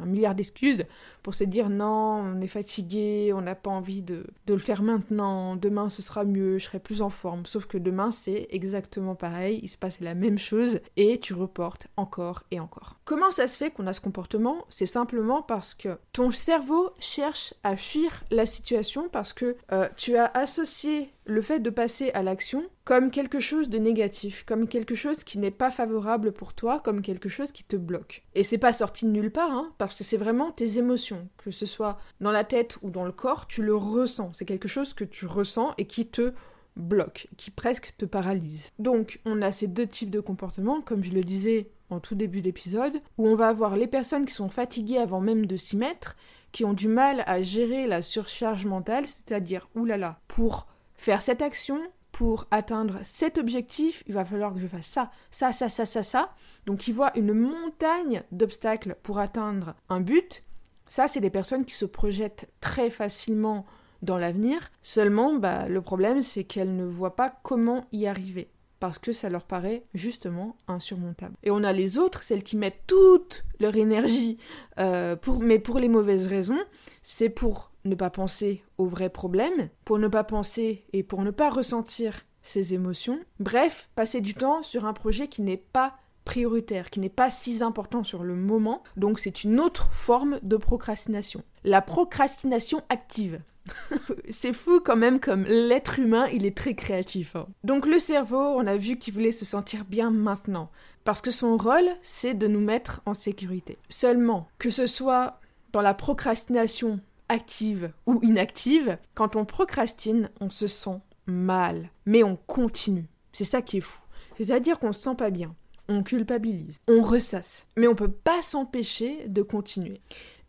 un 0.00 0.06
milliard 0.06 0.36
d'excuses 0.36 0.84
pour 1.24 1.34
se 1.34 1.42
dire 1.42 1.68
non, 1.68 2.22
on 2.36 2.40
est 2.40 2.46
fatigué, 2.46 3.32
on 3.34 3.40
n'a 3.40 3.56
pas 3.56 3.70
envie 3.70 4.02
de, 4.02 4.24
de, 4.46 4.54
le 4.54 4.60
faire 4.60 4.84
maintenant, 4.84 5.56
demain 5.56 5.88
ce 5.88 6.00
sera 6.00 6.24
mieux, 6.24 6.58
je 6.58 6.66
serai 6.66 6.78
plus 6.78 7.02
en 7.02 7.10
forme. 7.10 7.44
Sauf 7.44 7.66
que 7.66 7.76
demain, 7.76 8.12
c'est 8.12 8.46
exactement 8.50 9.16
pareil, 9.16 9.58
il 9.64 9.68
se 9.68 9.78
passe 9.78 9.98
la 9.98 10.14
même 10.14 10.38
chose 10.38 10.78
et 10.96 11.18
tu 11.18 11.34
reportes 11.34 11.88
encore 11.96 12.44
et 12.52 12.60
encore. 12.60 13.00
Comment 13.04 13.32
ça 13.32 13.48
se 13.48 13.56
fait 13.56 13.72
qu'on 13.72 13.88
a 13.88 13.92
ce 13.92 14.00
comportement? 14.00 14.64
C'est 14.68 14.86
simplement 14.86 15.42
parce 15.42 15.74
que 15.74 15.98
ton 16.12 16.30
cerveau 16.30 16.90
cherche 17.00 17.52
à 17.64 17.74
fuir 17.74 18.22
la 18.30 18.46
situation 18.46 19.08
parce 19.08 19.32
que 19.32 19.56
euh, 19.72 19.88
tu 19.96 20.14
as 20.14 20.26
associé 20.26 21.10
le 21.30 21.42
fait 21.42 21.60
de 21.60 21.70
passer 21.70 22.10
à 22.10 22.22
l'action 22.22 22.64
comme 22.84 23.10
quelque 23.10 23.40
chose 23.40 23.68
de 23.68 23.78
négatif, 23.78 24.44
comme 24.44 24.66
quelque 24.66 24.94
chose 24.94 25.22
qui 25.24 25.38
n'est 25.38 25.50
pas 25.50 25.70
favorable 25.70 26.32
pour 26.32 26.54
toi, 26.54 26.80
comme 26.80 27.02
quelque 27.02 27.28
chose 27.28 27.52
qui 27.52 27.64
te 27.64 27.76
bloque. 27.76 28.24
Et 28.34 28.44
c'est 28.44 28.58
pas 28.58 28.72
sorti 28.72 29.06
de 29.06 29.10
nulle 29.10 29.30
part, 29.30 29.52
hein, 29.52 29.72
parce 29.78 29.94
que 29.94 30.04
c'est 30.04 30.16
vraiment 30.16 30.50
tes 30.50 30.78
émotions, 30.78 31.28
que 31.38 31.50
ce 31.50 31.66
soit 31.66 31.98
dans 32.20 32.32
la 32.32 32.44
tête 32.44 32.78
ou 32.82 32.90
dans 32.90 33.04
le 33.04 33.12
corps, 33.12 33.46
tu 33.46 33.62
le 33.62 33.76
ressens. 33.76 34.32
C'est 34.34 34.44
quelque 34.44 34.68
chose 34.68 34.92
que 34.92 35.04
tu 35.04 35.26
ressens 35.26 35.72
et 35.78 35.86
qui 35.86 36.06
te 36.06 36.32
bloque, 36.76 37.28
qui 37.36 37.50
presque 37.50 37.94
te 37.96 38.04
paralyse. 38.04 38.70
Donc 38.78 39.20
on 39.24 39.42
a 39.42 39.52
ces 39.52 39.68
deux 39.68 39.86
types 39.86 40.10
de 40.10 40.20
comportements, 40.20 40.80
comme 40.80 41.04
je 41.04 41.12
le 41.12 41.22
disais 41.22 41.70
en 41.90 42.00
tout 42.00 42.14
début 42.14 42.40
d'épisode, 42.40 43.00
où 43.18 43.28
on 43.28 43.34
va 43.34 43.48
avoir 43.48 43.76
les 43.76 43.88
personnes 43.88 44.24
qui 44.24 44.34
sont 44.34 44.48
fatiguées 44.48 44.98
avant 44.98 45.20
même 45.20 45.46
de 45.46 45.56
s'y 45.56 45.76
mettre, 45.76 46.16
qui 46.52 46.64
ont 46.64 46.72
du 46.72 46.88
mal 46.88 47.22
à 47.26 47.42
gérer 47.42 47.86
la 47.86 48.02
surcharge 48.02 48.64
mentale, 48.64 49.06
c'est-à-dire, 49.06 49.68
oulala, 49.74 50.20
pour 50.26 50.66
faire 51.00 51.22
cette 51.22 51.42
action, 51.42 51.80
pour 52.12 52.46
atteindre 52.50 52.98
cet 53.02 53.38
objectif, 53.38 54.02
il 54.06 54.14
va 54.14 54.24
falloir 54.24 54.52
que 54.52 54.60
je 54.60 54.66
fasse 54.66 54.86
ça, 54.86 55.10
ça, 55.30 55.52
ça, 55.52 55.68
ça, 55.68 55.86
ça, 55.86 56.02
ça. 56.02 56.34
Donc 56.66 56.88
ils 56.88 56.94
voient 56.94 57.16
une 57.16 57.32
montagne 57.32 58.22
d'obstacles 58.32 58.96
pour 59.02 59.18
atteindre 59.18 59.74
un 59.88 60.00
but. 60.00 60.42
Ça, 60.86 61.08
c'est 61.08 61.20
des 61.20 61.30
personnes 61.30 61.64
qui 61.64 61.74
se 61.74 61.84
projettent 61.84 62.50
très 62.60 62.90
facilement 62.90 63.64
dans 64.02 64.18
l'avenir. 64.18 64.70
Seulement, 64.82 65.34
bah, 65.34 65.68
le 65.68 65.80
problème, 65.80 66.20
c'est 66.20 66.44
qu'elles 66.44 66.74
ne 66.74 66.84
voient 66.84 67.16
pas 67.16 67.30
comment 67.42 67.86
y 67.92 68.06
arriver. 68.06 68.50
Parce 68.80 68.98
que 68.98 69.12
ça 69.12 69.28
leur 69.28 69.44
paraît 69.44 69.84
justement 69.94 70.56
insurmontable. 70.66 71.36
Et 71.42 71.50
on 71.50 71.62
a 71.62 71.72
les 71.72 71.96
autres, 71.96 72.22
celles 72.22 72.42
qui 72.42 72.56
mettent 72.56 72.82
toute 72.86 73.44
leur 73.60 73.76
énergie, 73.76 74.38
euh, 74.78 75.16
pour, 75.16 75.40
mais 75.40 75.58
pour 75.58 75.78
les 75.78 75.88
mauvaises 75.88 76.26
raisons. 76.26 76.60
C'est 77.02 77.28
pour 77.28 77.69
ne 77.84 77.94
pas 77.94 78.10
penser 78.10 78.62
aux 78.78 78.86
vrais 78.86 79.10
problèmes, 79.10 79.68
pour 79.84 79.98
ne 79.98 80.08
pas 80.08 80.24
penser 80.24 80.84
et 80.92 81.02
pour 81.02 81.22
ne 81.22 81.30
pas 81.30 81.50
ressentir 81.50 82.26
ses 82.42 82.74
émotions. 82.74 83.18
Bref, 83.38 83.88
passer 83.94 84.20
du 84.20 84.34
temps 84.34 84.62
sur 84.62 84.84
un 84.84 84.92
projet 84.92 85.28
qui 85.28 85.42
n'est 85.42 85.56
pas 85.56 85.96
prioritaire, 86.24 86.90
qui 86.90 87.00
n'est 87.00 87.08
pas 87.08 87.30
si 87.30 87.62
important 87.62 88.04
sur 88.04 88.22
le 88.22 88.34
moment. 88.34 88.82
Donc 88.96 89.18
c'est 89.18 89.44
une 89.44 89.60
autre 89.60 89.88
forme 89.92 90.38
de 90.42 90.56
procrastination. 90.56 91.42
La 91.64 91.82
procrastination 91.82 92.82
active. 92.88 93.40
c'est 94.30 94.52
fou 94.52 94.80
quand 94.80 94.96
même 94.96 95.20
comme 95.20 95.44
l'être 95.44 95.98
humain, 95.98 96.28
il 96.28 96.46
est 96.46 96.56
très 96.56 96.74
créatif. 96.74 97.36
Hein. 97.36 97.46
Donc 97.64 97.86
le 97.86 97.98
cerveau, 97.98 98.38
on 98.38 98.66
a 98.66 98.76
vu 98.76 98.96
qu'il 98.96 99.14
voulait 99.14 99.32
se 99.32 99.44
sentir 99.44 99.84
bien 99.84 100.10
maintenant. 100.10 100.70
Parce 101.04 101.20
que 101.20 101.30
son 101.30 101.56
rôle, 101.56 101.88
c'est 102.02 102.34
de 102.34 102.46
nous 102.46 102.60
mettre 102.60 103.00
en 103.06 103.14
sécurité. 103.14 103.78
Seulement, 103.88 104.48
que 104.58 104.70
ce 104.70 104.86
soit 104.86 105.40
dans 105.72 105.82
la 105.82 105.94
procrastination 105.94 107.00
active 107.30 107.92
ou 108.06 108.20
inactive, 108.22 108.98
quand 109.14 109.36
on 109.36 109.44
procrastine, 109.46 110.30
on 110.40 110.50
se 110.50 110.66
sent 110.66 111.00
mal. 111.26 111.90
Mais 112.04 112.22
on 112.22 112.36
continue. 112.36 113.08
C'est 113.32 113.44
ça 113.44 113.62
qui 113.62 113.78
est 113.78 113.82
fou. 113.82 114.00
C'est-à-dire 114.36 114.78
qu'on 114.78 114.92
se 114.92 115.00
sent 115.00 115.14
pas 115.16 115.30
bien. 115.30 115.54
On 115.88 116.02
culpabilise. 116.02 116.78
On 116.88 117.02
ressasse. 117.02 117.66
Mais 117.76 117.86
on 117.86 117.94
peut 117.94 118.10
pas 118.10 118.42
s'empêcher 118.42 119.26
de 119.28 119.42
continuer. 119.42 120.00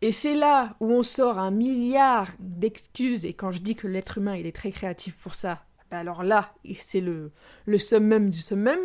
Et 0.02 0.10
c'est 0.10 0.34
là 0.34 0.76
où 0.80 0.90
on 0.90 1.04
sort 1.04 1.38
un 1.38 1.52
milliard 1.52 2.28
d'excuses. 2.40 3.24
Et 3.24 3.32
quand 3.32 3.52
je 3.52 3.60
dis 3.60 3.76
que 3.76 3.86
l'être 3.86 4.18
humain, 4.18 4.34
il 4.34 4.46
est 4.46 4.54
très 4.54 4.72
créatif 4.72 5.16
pour 5.16 5.34
ça, 5.34 5.62
bah 5.92 5.98
alors 5.98 6.24
là, 6.24 6.54
c'est 6.78 7.00
le, 7.00 7.32
le 7.66 7.78
summum 7.78 8.30
du 8.30 8.40
summum. 8.40 8.78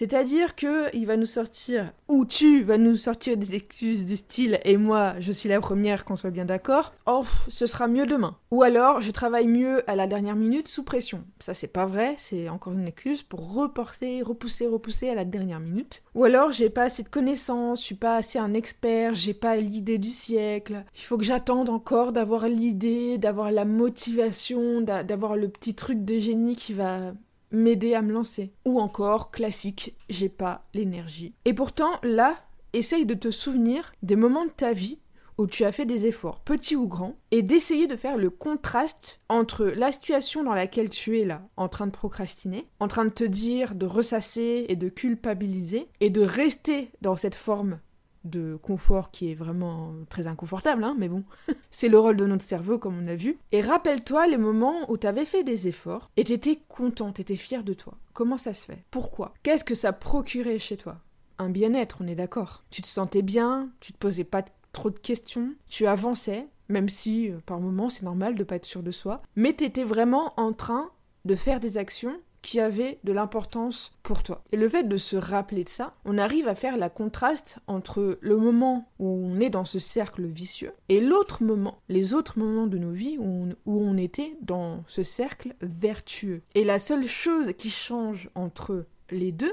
C'est-à-dire 0.00 0.56
que 0.56 0.88
il 0.96 1.04
va 1.04 1.18
nous 1.18 1.26
sortir, 1.26 1.92
ou 2.08 2.24
tu 2.24 2.62
vas 2.62 2.78
nous 2.78 2.96
sortir 2.96 3.36
des 3.36 3.54
excuses 3.54 4.06
du 4.06 4.16
style, 4.16 4.58
et 4.64 4.78
moi, 4.78 5.12
je 5.20 5.30
suis 5.30 5.50
la 5.50 5.60
première, 5.60 6.06
qu'on 6.06 6.16
soit 6.16 6.30
bien 6.30 6.46
d'accord. 6.46 6.94
Oh, 7.04 7.22
ce 7.48 7.66
sera 7.66 7.86
mieux 7.86 8.06
demain. 8.06 8.38
Ou 8.50 8.62
alors, 8.62 9.02
je 9.02 9.10
travaille 9.10 9.46
mieux 9.46 9.82
à 9.90 9.96
la 9.96 10.06
dernière 10.06 10.36
minute 10.36 10.68
sous 10.68 10.84
pression. 10.84 11.22
Ça, 11.38 11.52
c'est 11.52 11.66
pas 11.66 11.84
vrai, 11.84 12.14
c'est 12.16 12.48
encore 12.48 12.72
une 12.72 12.88
excuse 12.88 13.22
pour 13.22 13.52
reporter, 13.52 14.22
repousser, 14.22 14.66
repousser 14.66 15.10
à 15.10 15.14
la 15.14 15.26
dernière 15.26 15.60
minute. 15.60 16.02
Ou 16.14 16.24
alors, 16.24 16.50
j'ai 16.50 16.70
pas 16.70 16.84
assez 16.84 17.02
de 17.02 17.10
connaissances, 17.10 17.80
je 17.80 17.84
suis 17.84 17.94
pas 17.94 18.16
assez 18.16 18.38
un 18.38 18.54
expert, 18.54 19.12
j'ai 19.14 19.34
pas 19.34 19.56
l'idée 19.56 19.98
du 19.98 20.08
siècle. 20.08 20.82
Il 20.94 21.02
faut 21.02 21.18
que 21.18 21.24
j'attende 21.24 21.68
encore 21.68 22.12
d'avoir 22.12 22.48
l'idée, 22.48 23.18
d'avoir 23.18 23.52
la 23.52 23.66
motivation, 23.66 24.80
d'avoir 24.80 25.36
le 25.36 25.50
petit 25.50 25.74
truc 25.74 26.06
de 26.06 26.18
génie 26.18 26.56
qui 26.56 26.72
va 26.72 27.12
m'aider 27.50 27.94
à 27.94 28.02
me 28.02 28.12
lancer. 28.12 28.52
Ou 28.64 28.80
encore, 28.80 29.30
classique, 29.30 29.96
j'ai 30.08 30.28
pas 30.28 30.64
l'énergie. 30.74 31.34
Et 31.44 31.54
pourtant, 31.54 31.98
là, 32.02 32.36
essaye 32.72 33.06
de 33.06 33.14
te 33.14 33.30
souvenir 33.30 33.92
des 34.02 34.16
moments 34.16 34.44
de 34.44 34.50
ta 34.50 34.72
vie 34.72 34.98
où 35.40 35.46
tu 35.46 35.64
as 35.64 35.72
fait 35.72 35.86
des 35.86 36.06
efforts, 36.06 36.40
petits 36.40 36.76
ou 36.76 36.86
grands, 36.86 37.16
et 37.30 37.40
d'essayer 37.40 37.86
de 37.86 37.96
faire 37.96 38.18
le 38.18 38.28
contraste 38.28 39.18
entre 39.30 39.64
la 39.64 39.90
situation 39.90 40.44
dans 40.44 40.52
laquelle 40.52 40.90
tu 40.90 41.18
es 41.18 41.24
là, 41.24 41.40
en 41.56 41.68
train 41.68 41.86
de 41.86 41.92
procrastiner, 41.92 42.66
en 42.78 42.88
train 42.88 43.06
de 43.06 43.10
te 43.10 43.24
dire, 43.24 43.74
de 43.74 43.86
ressasser 43.86 44.66
et 44.68 44.76
de 44.76 44.90
culpabiliser, 44.90 45.88
et 46.00 46.10
de 46.10 46.20
rester 46.20 46.90
dans 47.00 47.16
cette 47.16 47.34
forme 47.34 47.78
de 48.24 48.56
confort 48.56 49.10
qui 49.10 49.30
est 49.30 49.34
vraiment 49.34 49.94
très 50.08 50.26
inconfortable, 50.26 50.84
hein, 50.84 50.94
mais 50.98 51.08
bon, 51.08 51.24
c'est 51.70 51.88
le 51.88 51.98
rôle 51.98 52.16
de 52.16 52.26
notre 52.26 52.44
cerveau 52.44 52.78
comme 52.78 52.98
on 52.98 53.08
a 53.08 53.14
vu. 53.14 53.38
Et 53.52 53.60
rappelle-toi 53.60 54.26
les 54.26 54.38
moments 54.38 54.90
où 54.90 54.98
tu 54.98 55.06
avais 55.06 55.24
fait 55.24 55.44
des 55.44 55.68
efforts 55.68 56.10
et 56.16 56.24
t'étais 56.24 56.60
content, 56.68 57.12
t'étais 57.12 57.36
fier 57.36 57.64
de 57.64 57.74
toi. 57.74 57.94
Comment 58.12 58.38
ça 58.38 58.54
se 58.54 58.66
fait? 58.66 58.84
Pourquoi? 58.90 59.34
Qu'est-ce 59.42 59.64
que 59.64 59.74
ça 59.74 59.92
procurait 59.92 60.58
chez 60.58 60.76
toi? 60.76 60.98
Un 61.38 61.50
bien-être, 61.50 61.98
on 62.02 62.06
est 62.06 62.14
d'accord. 62.14 62.64
Tu 62.70 62.82
te 62.82 62.88
sentais 62.88 63.22
bien, 63.22 63.70
tu 63.80 63.92
te 63.92 63.98
posais 63.98 64.24
pas 64.24 64.44
trop 64.72 64.90
de 64.90 64.98
questions, 64.98 65.54
tu 65.68 65.86
avançais, 65.86 66.46
même 66.68 66.88
si 66.88 67.30
euh, 67.30 67.38
par 67.46 67.60
moments 67.60 67.88
c'est 67.88 68.04
normal 68.04 68.34
de 68.34 68.44
pas 68.44 68.56
être 68.56 68.66
sûr 68.66 68.82
de 68.82 68.90
soi, 68.90 69.22
mais 69.36 69.52
t'étais 69.52 69.84
vraiment 69.84 70.32
en 70.36 70.52
train 70.52 70.90
de 71.24 71.34
faire 71.34 71.60
des 71.60 71.78
actions 71.78 72.16
qui 72.42 72.60
avait 72.60 72.98
de 73.04 73.12
l'importance 73.12 73.92
pour 74.02 74.22
toi. 74.22 74.42
Et 74.52 74.56
le 74.56 74.68
fait 74.68 74.84
de 74.84 74.96
se 74.96 75.16
rappeler 75.16 75.64
de 75.64 75.68
ça, 75.68 75.94
on 76.04 76.18
arrive 76.18 76.48
à 76.48 76.54
faire 76.54 76.76
la 76.76 76.88
contraste 76.88 77.58
entre 77.66 78.18
le 78.20 78.36
moment 78.36 78.88
où 78.98 79.08
on 79.08 79.40
est 79.40 79.50
dans 79.50 79.64
ce 79.64 79.78
cercle 79.78 80.24
vicieux 80.26 80.72
et 80.88 81.00
l'autre 81.00 81.42
moment, 81.42 81.80
les 81.88 82.14
autres 82.14 82.38
moments 82.38 82.66
de 82.66 82.78
nos 82.78 82.92
vies 82.92 83.18
où 83.18 83.48
on, 83.66 83.96
était 83.96 84.36
dans 84.40 84.84
ce 84.86 85.02
cercle 85.02 85.54
vertueux. 85.60 86.42
Et 86.54 86.64
la 86.64 86.78
seule 86.78 87.06
chose 87.06 87.52
qui 87.58 87.70
change 87.70 88.30
entre 88.34 88.86
les 89.10 89.32
deux, 89.32 89.52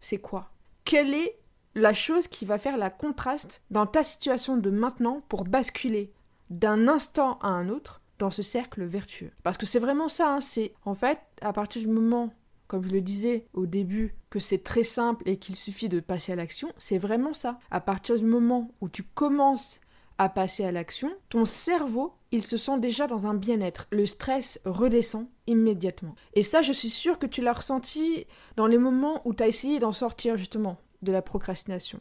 c'est 0.00 0.18
quoi? 0.18 0.50
Quelle 0.84 1.14
est 1.14 1.38
la 1.74 1.94
chose 1.94 2.28
qui 2.28 2.44
va 2.44 2.58
faire 2.58 2.76
la 2.76 2.90
contraste 2.90 3.62
dans 3.70 3.86
ta 3.86 4.04
situation 4.04 4.56
de 4.56 4.68
maintenant 4.68 5.22
pour 5.28 5.44
basculer 5.44 6.12
d'un 6.50 6.86
instant 6.86 7.38
à 7.40 7.48
un 7.48 7.70
autre 7.70 8.01
dans 8.22 8.30
ce 8.30 8.42
cercle 8.42 8.84
vertueux. 8.84 9.32
Parce 9.42 9.56
que 9.56 9.66
c'est 9.66 9.80
vraiment 9.80 10.08
ça, 10.08 10.32
hein, 10.32 10.40
c'est 10.40 10.74
en 10.84 10.94
fait 10.94 11.18
à 11.40 11.52
partir 11.52 11.82
du 11.82 11.88
moment, 11.88 12.32
comme 12.68 12.86
je 12.86 12.92
le 12.92 13.00
disais 13.00 13.48
au 13.52 13.66
début, 13.66 14.14
que 14.30 14.38
c'est 14.38 14.62
très 14.62 14.84
simple 14.84 15.28
et 15.28 15.38
qu'il 15.38 15.56
suffit 15.56 15.88
de 15.88 15.98
passer 15.98 16.30
à 16.30 16.36
l'action, 16.36 16.72
c'est 16.78 16.98
vraiment 16.98 17.34
ça. 17.34 17.58
À 17.72 17.80
partir 17.80 18.16
du 18.16 18.24
moment 18.24 18.70
où 18.80 18.88
tu 18.88 19.02
commences 19.02 19.80
à 20.18 20.28
passer 20.28 20.64
à 20.64 20.70
l'action, 20.70 21.10
ton 21.30 21.44
cerveau, 21.44 22.14
il 22.30 22.44
se 22.44 22.56
sent 22.56 22.78
déjà 22.78 23.08
dans 23.08 23.26
un 23.26 23.34
bien-être. 23.34 23.88
Le 23.90 24.06
stress 24.06 24.60
redescend 24.64 25.26
immédiatement. 25.48 26.14
Et 26.34 26.44
ça, 26.44 26.62
je 26.62 26.72
suis 26.72 26.90
sûre 26.90 27.18
que 27.18 27.26
tu 27.26 27.42
l'as 27.42 27.54
ressenti 27.54 28.26
dans 28.54 28.68
les 28.68 28.78
moments 28.78 29.20
où 29.24 29.34
tu 29.34 29.42
as 29.42 29.48
essayé 29.48 29.80
d'en 29.80 29.90
sortir 29.90 30.36
justement 30.36 30.78
de 31.02 31.10
la 31.10 31.22
procrastination. 31.22 31.98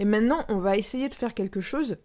Et 0.00 0.04
maintenant, 0.04 0.44
on 0.48 0.58
va 0.58 0.76
essayer 0.76 1.08
de 1.08 1.14
faire 1.14 1.34
quelque 1.34 1.60
chose 1.60 1.98